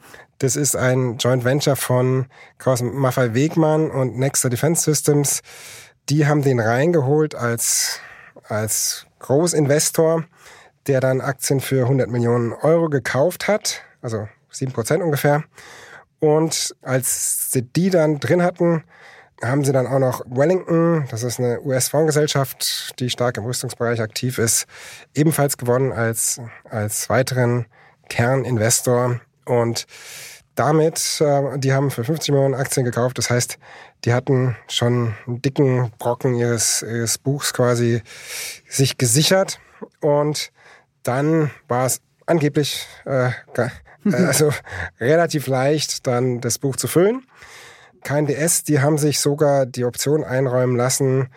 das 0.43 0.57
ist 0.57 0.75
ein 0.75 1.19
Joint 1.19 1.45
Venture 1.45 1.77
von 1.77 2.27
Kraus 2.59 2.83
Maffei 2.83 3.33
Wegmann 3.33 3.93
und 3.93 4.19
Nexter 4.19 4.51
Defense 4.51 4.83
Systems. 4.83 5.41
Die 6.09 6.27
haben 6.27 6.43
den 6.43 6.59
reingeholt 6.59 7.37
als, 7.37 8.01
als 8.49 9.07
Großinvestor, 9.21 10.25
der 10.89 10.99
dann 10.99 11.21
Aktien 11.21 11.61
für 11.61 11.85
100 11.85 12.11
Millionen 12.11 12.53
Euro 12.55 12.89
gekauft 12.89 13.47
hat, 13.47 13.83
also 14.01 14.29
7 14.51 14.73
Prozent 14.73 15.01
ungefähr. 15.05 15.45
Und 16.19 16.75
als 16.83 17.53
sie 17.53 17.63
die 17.63 17.91
dann 17.91 18.19
drin 18.19 18.43
hatten, 18.43 18.83
haben 19.45 19.65
sie 19.65 19.73
dann 19.73 19.87
auch 19.87 20.01
noch 20.01 20.23
Wellington, 20.27 21.07
das 21.09 21.23
ist 21.23 21.39
eine 21.39 21.61
US-Fondsgesellschaft, 21.61 22.99
die 22.99 23.11
stark 23.11 23.37
im 23.37 23.45
Rüstungsbereich 23.45 24.01
aktiv 24.01 24.39
ist, 24.39 24.67
ebenfalls 25.15 25.57
gewonnen 25.57 25.93
als, 25.93 26.41
als 26.69 27.09
weiteren 27.09 27.67
Kerninvestor. 28.09 29.21
Und 29.45 29.87
damit, 30.55 31.21
äh, 31.21 31.59
die 31.59 31.73
haben 31.73 31.91
für 31.91 32.05
50 32.05 32.33
Millionen 32.33 32.55
Aktien 32.55 32.85
gekauft. 32.85 33.19
Das 33.19 33.31
heißt, 33.31 33.59
die 34.05 34.13
hatten 34.13 34.57
schon 34.69 35.15
einen 35.27 35.43
dicken 35.43 35.91
Brocken 35.99 36.35
ihres, 36.35 36.83
ihres 36.83 37.19
Buchs 37.19 37.53
quasi 37.53 38.03
sich 38.69 38.99
gesichert. 38.99 39.61
Und 40.01 40.53
dann 41.03 41.51
war 41.69 41.87
es 41.87 42.01
angeblich 42.27 42.87
äh, 43.05 43.31
also 44.13 44.51
relativ 45.01 45.47
leicht, 45.47 46.07
dann 46.07 46.41
das 46.41 46.59
Buch 46.59 46.77
zu 46.77 46.89
füllen. 46.89 47.23
KNDS, 48.03 48.65
die 48.65 48.81
haben 48.81 48.99
sich 48.99 49.21
sogar 49.21 49.65
die 49.65 49.85
Option 49.85 50.25
einräumen 50.25 50.77
lassen, 50.77 51.29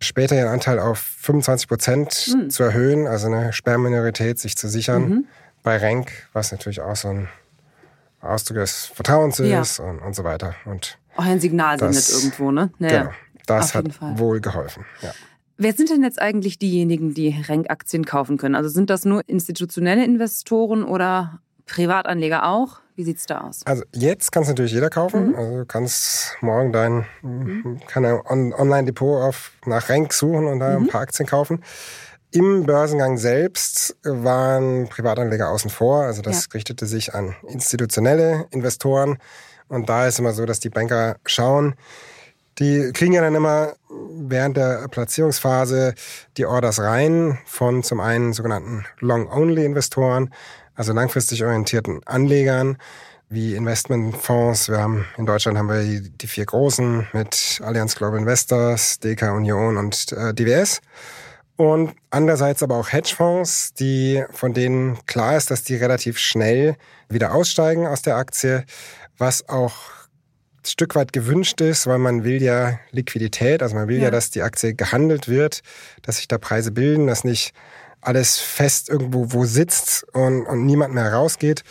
später 0.00 0.36
ihren 0.36 0.48
Anteil 0.48 0.78
auf 0.78 0.98
25 0.98 1.68
Prozent 1.68 2.34
mhm. 2.34 2.50
zu 2.50 2.62
erhöhen, 2.64 3.06
also 3.06 3.28
eine 3.28 3.52
Sperrminorität 3.52 4.38
sich 4.38 4.56
zu 4.56 4.68
sichern 4.68 5.08
mhm. 5.08 5.24
bei 5.62 5.78
Renk, 5.78 6.12
was 6.32 6.52
natürlich 6.52 6.80
auch 6.82 6.96
so 6.96 7.08
ein 7.08 7.28
Ausdruck 8.22 8.58
des 8.58 8.86
Vertrauens 8.86 9.38
ja. 9.38 9.60
ist 9.60 9.80
und, 9.80 9.98
und 9.98 10.14
so 10.14 10.24
weiter. 10.24 10.54
Und 10.64 10.98
auch 11.16 11.24
ein 11.24 11.40
Signal 11.40 11.78
sendet 11.78 12.08
irgendwo, 12.08 12.50
ne? 12.50 12.70
Naja, 12.78 13.02
genau, 13.02 13.12
das 13.46 13.74
hat 13.74 13.92
Fall. 13.92 14.18
wohl 14.18 14.40
geholfen. 14.40 14.84
Ja. 15.02 15.12
Wer 15.58 15.74
sind 15.74 15.90
denn 15.90 16.02
jetzt 16.02 16.20
eigentlich 16.20 16.58
diejenigen, 16.58 17.14
die 17.14 17.28
Renk-Aktien 17.28 18.04
kaufen 18.04 18.38
können? 18.38 18.54
Also 18.54 18.68
sind 18.68 18.90
das 18.90 19.04
nur 19.04 19.28
institutionelle 19.28 20.04
Investoren 20.04 20.82
oder 20.82 21.40
Privatanleger 21.66 22.46
auch? 22.46 22.80
Wie 22.94 23.04
sieht 23.04 23.18
es 23.18 23.26
da 23.26 23.42
aus? 23.42 23.60
Also 23.64 23.84
jetzt 23.92 24.32
kann 24.32 24.42
es 24.42 24.48
natürlich 24.48 24.72
jeder 24.72 24.90
kaufen. 24.90 25.28
Mhm. 25.28 25.34
Also 25.34 25.58
du 25.58 25.66
kannst 25.66 26.36
morgen 26.40 26.72
dein 26.72 27.06
mhm. 27.22 27.80
Online-Depot 27.94 29.34
nach 29.66 29.88
Renk 29.88 30.12
suchen 30.12 30.46
und 30.46 30.58
da 30.58 30.78
mhm. 30.78 30.84
ein 30.84 30.88
paar 30.88 31.02
Aktien 31.02 31.26
kaufen. 31.26 31.62
Im 32.32 32.64
Börsengang 32.64 33.18
selbst 33.18 33.94
waren 34.04 34.88
Privatanleger 34.88 35.50
außen 35.50 35.70
vor. 35.70 36.04
Also 36.04 36.22
das 36.22 36.46
ja. 36.46 36.52
richtete 36.54 36.86
sich 36.86 37.14
an 37.14 37.36
institutionelle 37.46 38.46
Investoren. 38.50 39.18
Und 39.68 39.90
da 39.90 40.06
ist 40.06 40.18
immer 40.18 40.32
so, 40.32 40.46
dass 40.46 40.58
die 40.58 40.70
Banker 40.70 41.16
schauen, 41.26 41.74
die 42.58 42.90
kriegen 42.92 43.12
ja 43.12 43.20
dann 43.20 43.34
immer 43.34 43.74
während 44.14 44.56
der 44.56 44.88
Platzierungsphase 44.88 45.94
die 46.38 46.46
Orders 46.46 46.80
rein 46.80 47.38
von 47.44 47.82
zum 47.82 48.00
einen 48.00 48.32
sogenannten 48.32 48.86
Long-Only-Investoren, 49.00 50.32
also 50.74 50.92
langfristig 50.94 51.44
orientierten 51.44 52.00
Anlegern 52.06 52.78
wie 53.28 53.54
Investmentfonds. 53.54 54.70
Wir 54.70 54.78
haben 54.78 55.06
in 55.16 55.26
Deutschland 55.26 55.58
haben 55.58 55.68
wir 55.68 56.00
die 56.00 56.26
vier 56.26 56.46
großen 56.46 57.08
mit 57.12 57.60
Allianz 57.62 57.94
Global 57.94 58.18
Investors, 58.18 59.00
DK 59.00 59.34
Union 59.34 59.76
und 59.76 60.12
äh, 60.12 60.32
DWS. 60.32 60.80
Und 61.62 61.94
andererseits 62.10 62.64
aber 62.64 62.74
auch 62.74 62.90
Hedgefonds, 62.90 63.72
die, 63.74 64.24
von 64.32 64.52
denen 64.52 64.98
klar 65.06 65.36
ist, 65.36 65.52
dass 65.52 65.62
die 65.62 65.76
relativ 65.76 66.18
schnell 66.18 66.74
wieder 67.08 67.32
aussteigen 67.32 67.86
aus 67.86 68.02
der 68.02 68.16
Aktie, 68.16 68.64
was 69.16 69.48
auch 69.48 69.72
ein 70.56 70.66
Stück 70.66 70.96
weit 70.96 71.12
gewünscht 71.12 71.60
ist, 71.60 71.86
weil 71.86 71.98
man 71.98 72.24
will 72.24 72.42
ja 72.42 72.80
Liquidität, 72.90 73.62
also 73.62 73.76
man 73.76 73.86
will 73.86 73.98
ja, 73.98 74.06
ja 74.06 74.10
dass 74.10 74.30
die 74.30 74.42
Aktie 74.42 74.74
gehandelt 74.74 75.28
wird, 75.28 75.62
dass 76.02 76.16
sich 76.16 76.26
da 76.26 76.36
Preise 76.36 76.72
bilden, 76.72 77.06
dass 77.06 77.22
nicht 77.22 77.54
alles 78.00 78.40
fest 78.40 78.88
irgendwo 78.88 79.30
wo 79.30 79.44
sitzt 79.44 80.02
und, 80.14 80.44
und 80.46 80.66
niemand 80.66 80.92
mehr 80.94 81.12
rausgeht. 81.12 81.62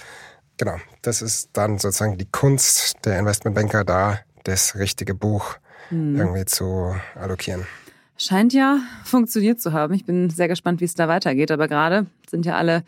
Genau, 0.55 0.77
das 1.01 1.21
ist 1.21 1.49
dann 1.51 1.79
sozusagen 1.79 2.17
die 2.17 2.31
Kunst 2.31 2.95
der 3.03 3.19
Investmentbanker 3.19 3.83
da, 3.83 4.21
das 4.45 4.75
richtige 4.75 5.15
Buch 5.15 5.57
hm. 5.89 6.15
irgendwie 6.15 6.45
zu 6.45 6.95
allokieren. 7.15 7.67
Scheint 8.21 8.53
ja 8.53 8.81
funktioniert 9.03 9.59
zu 9.59 9.73
haben. 9.73 9.95
Ich 9.95 10.05
bin 10.05 10.29
sehr 10.29 10.47
gespannt, 10.47 10.79
wie 10.79 10.85
es 10.85 10.93
da 10.93 11.07
weitergeht. 11.07 11.49
Aber 11.49 11.67
gerade 11.67 12.05
sind 12.29 12.45
ja 12.45 12.55
alle, 12.55 12.83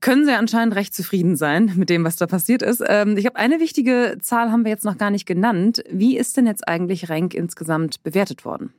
können 0.00 0.24
sie 0.24 0.32
anscheinend 0.32 0.74
recht 0.74 0.92
zufrieden 0.92 1.36
sein 1.36 1.74
mit 1.76 1.90
dem, 1.90 2.02
was 2.02 2.16
da 2.16 2.26
passiert 2.26 2.62
ist. 2.62 2.82
Ähm, 2.84 3.16
ich 3.16 3.24
habe 3.24 3.36
eine 3.36 3.60
wichtige 3.60 4.18
Zahl 4.20 4.50
haben 4.50 4.64
wir 4.64 4.72
jetzt 4.72 4.84
noch 4.84 4.98
gar 4.98 5.10
nicht 5.10 5.26
genannt. 5.26 5.84
Wie 5.88 6.18
ist 6.18 6.36
denn 6.36 6.48
jetzt 6.48 6.66
eigentlich 6.66 7.08
Renk 7.08 7.34
insgesamt 7.34 8.02
bewertet 8.02 8.44
worden? 8.44 8.72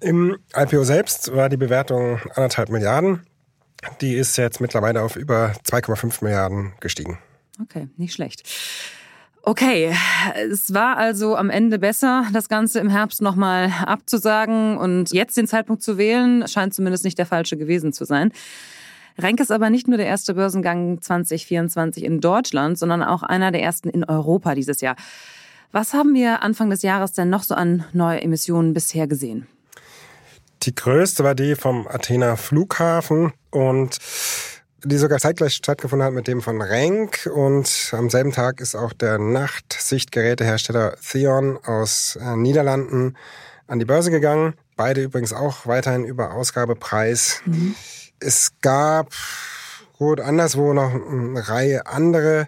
Im 0.00 0.36
IPO 0.54 0.84
selbst 0.84 1.34
war 1.34 1.48
die 1.48 1.56
Bewertung 1.56 2.20
anderthalb 2.34 2.68
Milliarden. 2.68 3.26
Die 4.02 4.12
ist 4.12 4.36
jetzt 4.36 4.60
mittlerweile 4.60 5.04
auf 5.04 5.16
über 5.16 5.52
2,5 5.66 6.22
Milliarden 6.22 6.74
gestiegen. 6.80 7.18
Okay, 7.62 7.88
nicht 7.96 8.12
schlecht. 8.12 8.42
Okay, 9.48 9.94
es 10.50 10.74
war 10.74 10.98
also 10.98 11.34
am 11.34 11.48
Ende 11.48 11.78
besser, 11.78 12.26
das 12.34 12.50
Ganze 12.50 12.80
im 12.80 12.90
Herbst 12.90 13.22
nochmal 13.22 13.72
abzusagen 13.86 14.76
und 14.76 15.10
jetzt 15.10 15.38
den 15.38 15.46
Zeitpunkt 15.46 15.82
zu 15.82 15.96
wählen, 15.96 16.46
scheint 16.46 16.74
zumindest 16.74 17.02
nicht 17.02 17.16
der 17.16 17.24
falsche 17.24 17.56
gewesen 17.56 17.94
zu 17.94 18.04
sein. 18.04 18.30
Renk 19.16 19.40
ist 19.40 19.50
aber 19.50 19.70
nicht 19.70 19.88
nur 19.88 19.96
der 19.96 20.06
erste 20.06 20.34
Börsengang 20.34 21.00
2024 21.00 22.04
in 22.04 22.20
Deutschland, 22.20 22.78
sondern 22.78 23.02
auch 23.02 23.22
einer 23.22 23.50
der 23.50 23.62
ersten 23.62 23.88
in 23.88 24.04
Europa 24.04 24.54
dieses 24.54 24.82
Jahr. 24.82 24.96
Was 25.72 25.94
haben 25.94 26.12
wir 26.12 26.42
Anfang 26.42 26.68
des 26.68 26.82
Jahres 26.82 27.14
denn 27.14 27.30
noch 27.30 27.42
so 27.42 27.54
an 27.54 27.86
Neuemissionen 27.94 28.74
bisher 28.74 29.06
gesehen? 29.06 29.46
Die 30.64 30.74
größte 30.74 31.24
war 31.24 31.34
die 31.34 31.54
vom 31.54 31.88
Athener 31.88 32.36
Flughafen 32.36 33.32
und 33.50 33.96
die 34.84 34.98
sogar 34.98 35.18
zeitgleich 35.18 35.54
stattgefunden 35.54 36.06
hat 36.06 36.14
mit 36.14 36.28
dem 36.28 36.42
von 36.42 36.60
Renk. 36.60 37.28
Und 37.32 37.90
am 37.92 38.10
selben 38.10 38.32
Tag 38.32 38.60
ist 38.60 38.74
auch 38.74 38.92
der 38.92 39.18
Nachtsichtgerätehersteller 39.18 40.96
Theon 40.96 41.58
aus 41.64 42.16
äh, 42.20 42.36
Niederlanden 42.36 43.16
an 43.66 43.78
die 43.78 43.84
Börse 43.84 44.10
gegangen. 44.10 44.54
Beide 44.76 45.02
übrigens 45.02 45.32
auch 45.32 45.66
weiterhin 45.66 46.04
über 46.04 46.32
Ausgabepreis. 46.32 47.42
Mhm. 47.44 47.74
Es 48.20 48.52
gab 48.60 49.12
gut 49.96 50.20
anderswo 50.20 50.72
noch 50.72 50.92
eine 50.92 51.48
Reihe 51.48 51.86
andere 51.86 52.46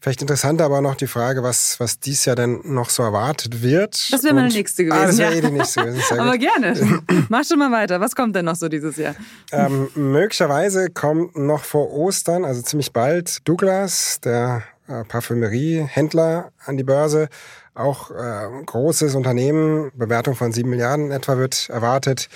Vielleicht 0.00 0.20
interessanter 0.20 0.64
aber 0.64 0.80
noch 0.80 0.94
die 0.94 1.08
Frage, 1.08 1.42
was, 1.42 1.80
was 1.80 1.98
dies 1.98 2.24
Jahr 2.24 2.36
denn 2.36 2.60
noch 2.64 2.88
so 2.88 3.02
erwartet 3.02 3.62
wird. 3.62 4.12
Das 4.12 4.22
wäre 4.22 4.32
meine 4.32 4.48
nächste 4.48 4.84
gewesen. 4.84 5.02
Ah, 5.02 5.06
das 5.06 5.18
wäre 5.18 5.32
ja. 5.32 5.38
eh 5.38 5.40
die 5.40 5.50
nächste 5.50 5.84
gewesen. 5.84 6.20
aber 6.20 6.38
gerne. 6.38 7.02
Mach 7.28 7.44
schon 7.44 7.58
mal 7.58 7.72
weiter. 7.72 8.00
Was 8.00 8.14
kommt 8.14 8.36
denn 8.36 8.44
noch 8.44 8.54
so 8.54 8.68
dieses 8.68 8.96
Jahr? 8.96 9.16
Ähm, 9.50 9.88
möglicherweise 9.96 10.90
kommt 10.90 11.36
noch 11.36 11.64
vor 11.64 11.90
Ostern, 11.92 12.44
also 12.44 12.62
ziemlich 12.62 12.92
bald, 12.92 13.48
Douglas, 13.48 14.20
der 14.20 14.62
äh, 14.86 15.02
Parfümeriehändler, 15.04 16.52
an 16.64 16.76
die 16.76 16.84
Börse. 16.84 17.28
Auch 17.74 18.12
äh, 18.12 18.64
großes 18.66 19.16
Unternehmen, 19.16 19.90
Bewertung 19.94 20.36
von 20.36 20.52
sieben 20.52 20.70
Milliarden 20.70 21.10
etwa 21.10 21.38
wird 21.38 21.68
erwartet. 21.70 22.28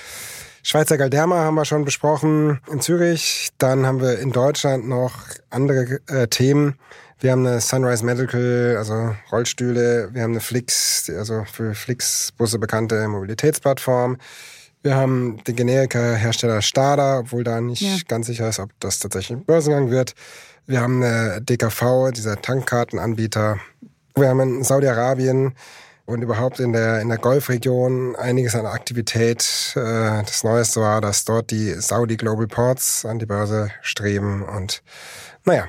Schweizer 0.65 0.97
Galderma 0.97 1.39
haben 1.39 1.55
wir 1.55 1.65
schon 1.65 1.85
besprochen 1.85 2.61
in 2.71 2.81
Zürich. 2.81 3.51
Dann 3.59 3.87
haben 3.87 4.01
wir 4.01 4.19
in 4.19 4.31
Deutschland 4.31 4.89
noch 4.89 5.15
andere 5.51 6.01
äh, 6.09 6.27
Themen. 6.29 6.77
Wir 7.23 7.31
haben 7.31 7.47
eine 7.47 7.61
Sunrise 7.61 8.05
Medical, 8.05 8.75
also 8.77 9.15
Rollstühle. 9.31 10.09
Wir 10.13 10.23
haben 10.23 10.33
eine 10.33 10.41
Flix, 10.41 11.09
also 11.09 11.45
für 11.45 11.73
Flix-Busse 11.73 12.59
bekannte 12.59 13.07
Mobilitätsplattform. 13.07 14.17
Wir 14.83 14.97
haben 14.97 15.39
den 15.45 15.55
Generika-Hersteller 15.55 16.63
Stada, 16.63 17.21
obwohl 17.21 17.45
da 17.45 17.61
nicht 17.61 17.83
ja. 17.83 17.97
ganz 18.09 18.27
sicher 18.27 18.49
ist, 18.49 18.59
ob 18.59 18.71
das 18.81 18.99
tatsächlich 18.99 19.39
ein 19.39 19.45
Börsengang 19.45 19.89
wird. 19.89 20.17
Wir 20.67 20.81
haben 20.81 21.01
eine 21.01 21.41
DKV, 21.41 22.11
dieser 22.11 22.43
Tankkartenanbieter. 22.43 23.61
Wir 24.17 24.29
haben 24.29 24.41
in 24.41 24.65
Saudi-Arabien 24.65 25.55
und 26.07 26.23
überhaupt 26.23 26.59
in 26.59 26.73
der, 26.73 27.03
in 27.03 27.09
der 27.09 27.19
Golfregion 27.19 28.17
einiges 28.17 28.57
an 28.57 28.67
Aktivität. 28.67 29.75
Äh, 29.77 30.25
das 30.25 30.43
Neueste 30.43 30.81
war, 30.81 31.01
dass 31.01 31.25
dort 31.25 31.53
die 31.53 31.73
Saudi 31.75 32.17
Global 32.17 32.49
Ports 32.49 33.05
an 33.05 33.21
die 33.21 33.27
Börse 33.27 33.71
streben 33.81 34.43
und 34.43 34.83
naja, 35.45 35.69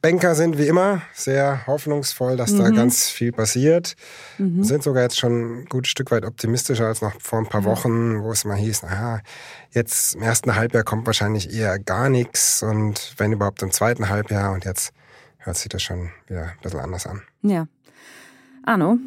Banker 0.00 0.36
sind 0.36 0.58
wie 0.58 0.68
immer 0.68 1.02
sehr 1.12 1.66
hoffnungsvoll, 1.66 2.36
dass 2.36 2.52
mhm. 2.52 2.58
da 2.58 2.70
ganz 2.70 3.08
viel 3.08 3.32
passiert. 3.32 3.96
Mhm. 4.38 4.62
Sind 4.62 4.82
sogar 4.82 5.02
jetzt 5.02 5.18
schon 5.18 5.62
ein 5.62 5.64
gutes 5.66 5.90
Stück 5.90 6.10
weit 6.10 6.24
optimistischer 6.24 6.86
als 6.86 7.02
noch 7.02 7.20
vor 7.20 7.40
ein 7.40 7.48
paar 7.48 7.64
Wochen, 7.64 8.22
wo 8.22 8.30
es 8.30 8.44
mal 8.44 8.56
hieß, 8.56 8.84
naja, 8.84 9.20
jetzt 9.72 10.14
im 10.14 10.22
ersten 10.22 10.54
Halbjahr 10.54 10.84
kommt 10.84 11.06
wahrscheinlich 11.06 11.52
eher 11.52 11.78
gar 11.78 12.08
nichts 12.08 12.62
und 12.62 13.14
wenn 13.16 13.32
überhaupt 13.32 13.62
im 13.62 13.72
zweiten 13.72 14.08
Halbjahr 14.08 14.52
und 14.52 14.64
jetzt 14.64 14.92
hört 15.38 15.56
sich 15.56 15.68
das 15.68 15.82
schon 15.82 16.10
wieder 16.26 16.42
ein 16.42 16.60
bisschen 16.62 16.80
anders 16.80 17.06
an. 17.06 17.22
Ja. 17.42 17.66
Arno, 18.64 18.98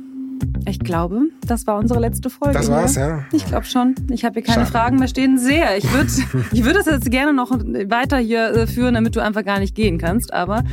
ich 0.68 0.80
glaube, 0.80 1.22
das 1.46 1.68
war 1.68 1.78
unsere 1.78 2.00
letzte 2.00 2.30
Folge. 2.30 2.58
Das 2.58 2.70
war's, 2.70 2.96
ja. 2.96 3.26
Ich 3.32 3.46
glaube 3.46 3.66
schon. 3.66 3.96
Ich 4.10 4.26
habe 4.26 4.34
hier 4.34 4.44
keine 4.44 4.66
Schade. 4.66 4.72
Fragen 4.72 4.98
mehr 4.98 5.08
stehen. 5.08 5.38
Sehr. 5.38 5.78
Ich 5.78 5.92
würde 5.92 6.10
ich 6.52 6.64
würd 6.64 6.76
das 6.76 6.86
jetzt 6.86 7.12
gerne 7.12 7.34
noch 7.34 7.52
weiter 7.52 8.18
hier 8.18 8.52
äh, 8.52 8.68
führen, 8.68 8.94
damit 8.94 9.16
du 9.16 9.22
einfach 9.22 9.44
gar 9.44 9.60
nicht 9.60 9.76
gehen 9.76 9.98
kannst. 9.98 10.34
Aber 10.34 10.64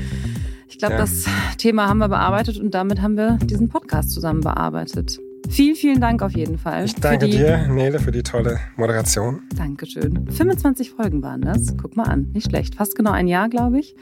ich 0.69 0.79
glaube, 0.79 0.95
ja. 0.95 1.01
das 1.01 1.27
Thema 1.57 1.89
haben 1.89 1.99
wir 1.99 2.09
bearbeitet 2.09 2.59
und 2.59 2.73
damit 2.75 3.03
haben 3.03 3.17
wir 3.17 3.39
diesen 3.43 3.69
Podcast 3.69 4.11
zusammen 4.11 4.41
bearbeitet. 4.41 5.19
Vielen, 5.49 5.77
vielen 5.77 6.01
Dank 6.01 6.23
auf 6.23 6.33
jeden 6.37 6.59
Fall. 6.59 6.85
Ich 6.85 6.95
danke 6.95 7.27
die, 7.27 7.33
dir, 7.39 7.67
Nele, 7.69 7.99
für 7.99 8.13
die 8.13 8.23
tolle 8.23 8.59
Moderation. 8.77 9.41
Dankeschön. 9.57 10.27
25 10.31 10.91
Folgen 10.91 11.23
waren 11.23 11.41
das. 11.41 11.75
Guck 11.81 11.97
mal 11.97 12.05
an, 12.05 12.29
nicht 12.33 12.49
schlecht. 12.51 12.75
Fast 12.75 12.95
genau 12.97 13.11
ein 13.13 13.27
Jahr, 13.27 13.49
glaube 13.49 13.79
ich. 13.81 13.97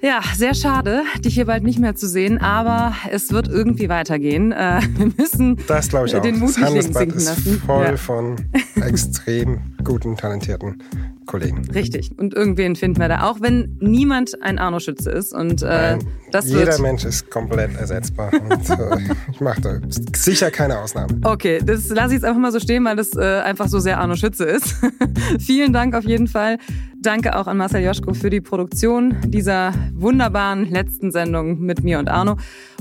Ja, 0.00 0.20
sehr 0.34 0.54
schade, 0.54 1.02
dich 1.24 1.34
hier 1.34 1.44
bald 1.46 1.62
nicht 1.62 1.78
mehr 1.78 1.94
zu 1.94 2.08
sehen, 2.08 2.38
aber 2.38 2.92
es 3.12 3.30
wird 3.30 3.46
irgendwie 3.46 3.88
weitergehen. 3.88 4.50
Äh, 4.50 4.80
wir 4.96 5.12
müssen 5.16 5.56
das 5.68 5.88
ich 5.88 5.94
auch. 5.94 6.22
den 6.22 6.40
Mut 6.40 6.60
das 6.60 6.72
nicht 6.72 6.92
sinken 6.92 7.16
ist 7.18 7.26
lassen. 7.26 7.60
voll 7.64 7.84
Ja. 7.84 7.96
von 7.96 8.34
extrem 8.82 9.60
guten, 9.84 10.16
talentierten 10.16 10.82
Kollegen. 11.26 11.68
Richtig. 11.72 12.10
Und 12.18 12.34
irgendwen 12.34 12.76
finden 12.76 13.00
wir 13.00 13.08
da, 13.08 13.22
auch 13.30 13.40
wenn 13.40 13.76
niemand 13.80 14.42
ein 14.42 14.58
Arno 14.58 14.80
Schütze 14.80 15.10
ist. 15.10 15.32
Und 15.32 15.62
äh, 15.62 15.66
Nein, 15.66 16.08
das 16.30 16.48
Jeder 16.48 16.66
wird. 16.66 16.80
Mensch 16.80 17.04
ist 17.04 17.30
komplett 17.30 17.76
ersetzbar. 17.76 18.30
Und, 18.32 18.70
äh, 18.70 19.14
ich 19.32 19.40
mache 19.40 19.60
da 19.60 19.80
sicher 20.16 20.50
keine 20.50 20.78
Ausnahme. 20.78 21.18
Okay, 21.22 21.60
das 21.64 21.88
lasse 21.88 22.08
ich 22.08 22.14
jetzt 22.14 22.24
einfach 22.24 22.40
mal 22.40 22.52
so 22.52 22.60
stehen, 22.60 22.84
weil 22.84 22.96
das 22.96 23.14
äh, 23.16 23.40
einfach 23.44 23.68
so 23.68 23.78
sehr 23.78 23.98
Arno 23.98 24.16
Schütze 24.16 24.44
ist. 24.44 24.74
Vielen 25.38 25.72
Dank 25.72 25.94
auf 25.94 26.04
jeden 26.04 26.26
Fall. 26.26 26.58
Danke 27.00 27.36
auch 27.36 27.46
an 27.48 27.56
Marcel 27.56 27.82
Joschko 27.82 28.14
für 28.14 28.30
die 28.30 28.40
Produktion 28.40 29.16
dieser 29.26 29.72
wunderbaren 29.94 30.70
letzten 30.70 31.10
Sendung 31.10 31.60
mit 31.60 31.82
mir 31.82 31.98
und 31.98 32.08
Arno. 32.08 32.36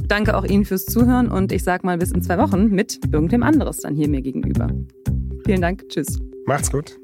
Danke 0.07 0.37
auch 0.37 0.45
Ihnen 0.45 0.65
fürs 0.65 0.85
Zuhören 0.85 1.29
und 1.29 1.51
ich 1.51 1.63
sag 1.63 1.83
mal 1.83 1.97
bis 1.97 2.11
in 2.11 2.21
zwei 2.21 2.37
Wochen 2.37 2.67
mit 2.67 2.99
irgendwem 3.11 3.43
anderes 3.43 3.77
dann 3.77 3.95
hier 3.95 4.07
mir 4.07 4.21
gegenüber. 4.21 4.69
Vielen 5.45 5.61
Dank. 5.61 5.87
Tschüss. 5.89 6.19
Macht's 6.45 6.71
gut. 6.71 7.00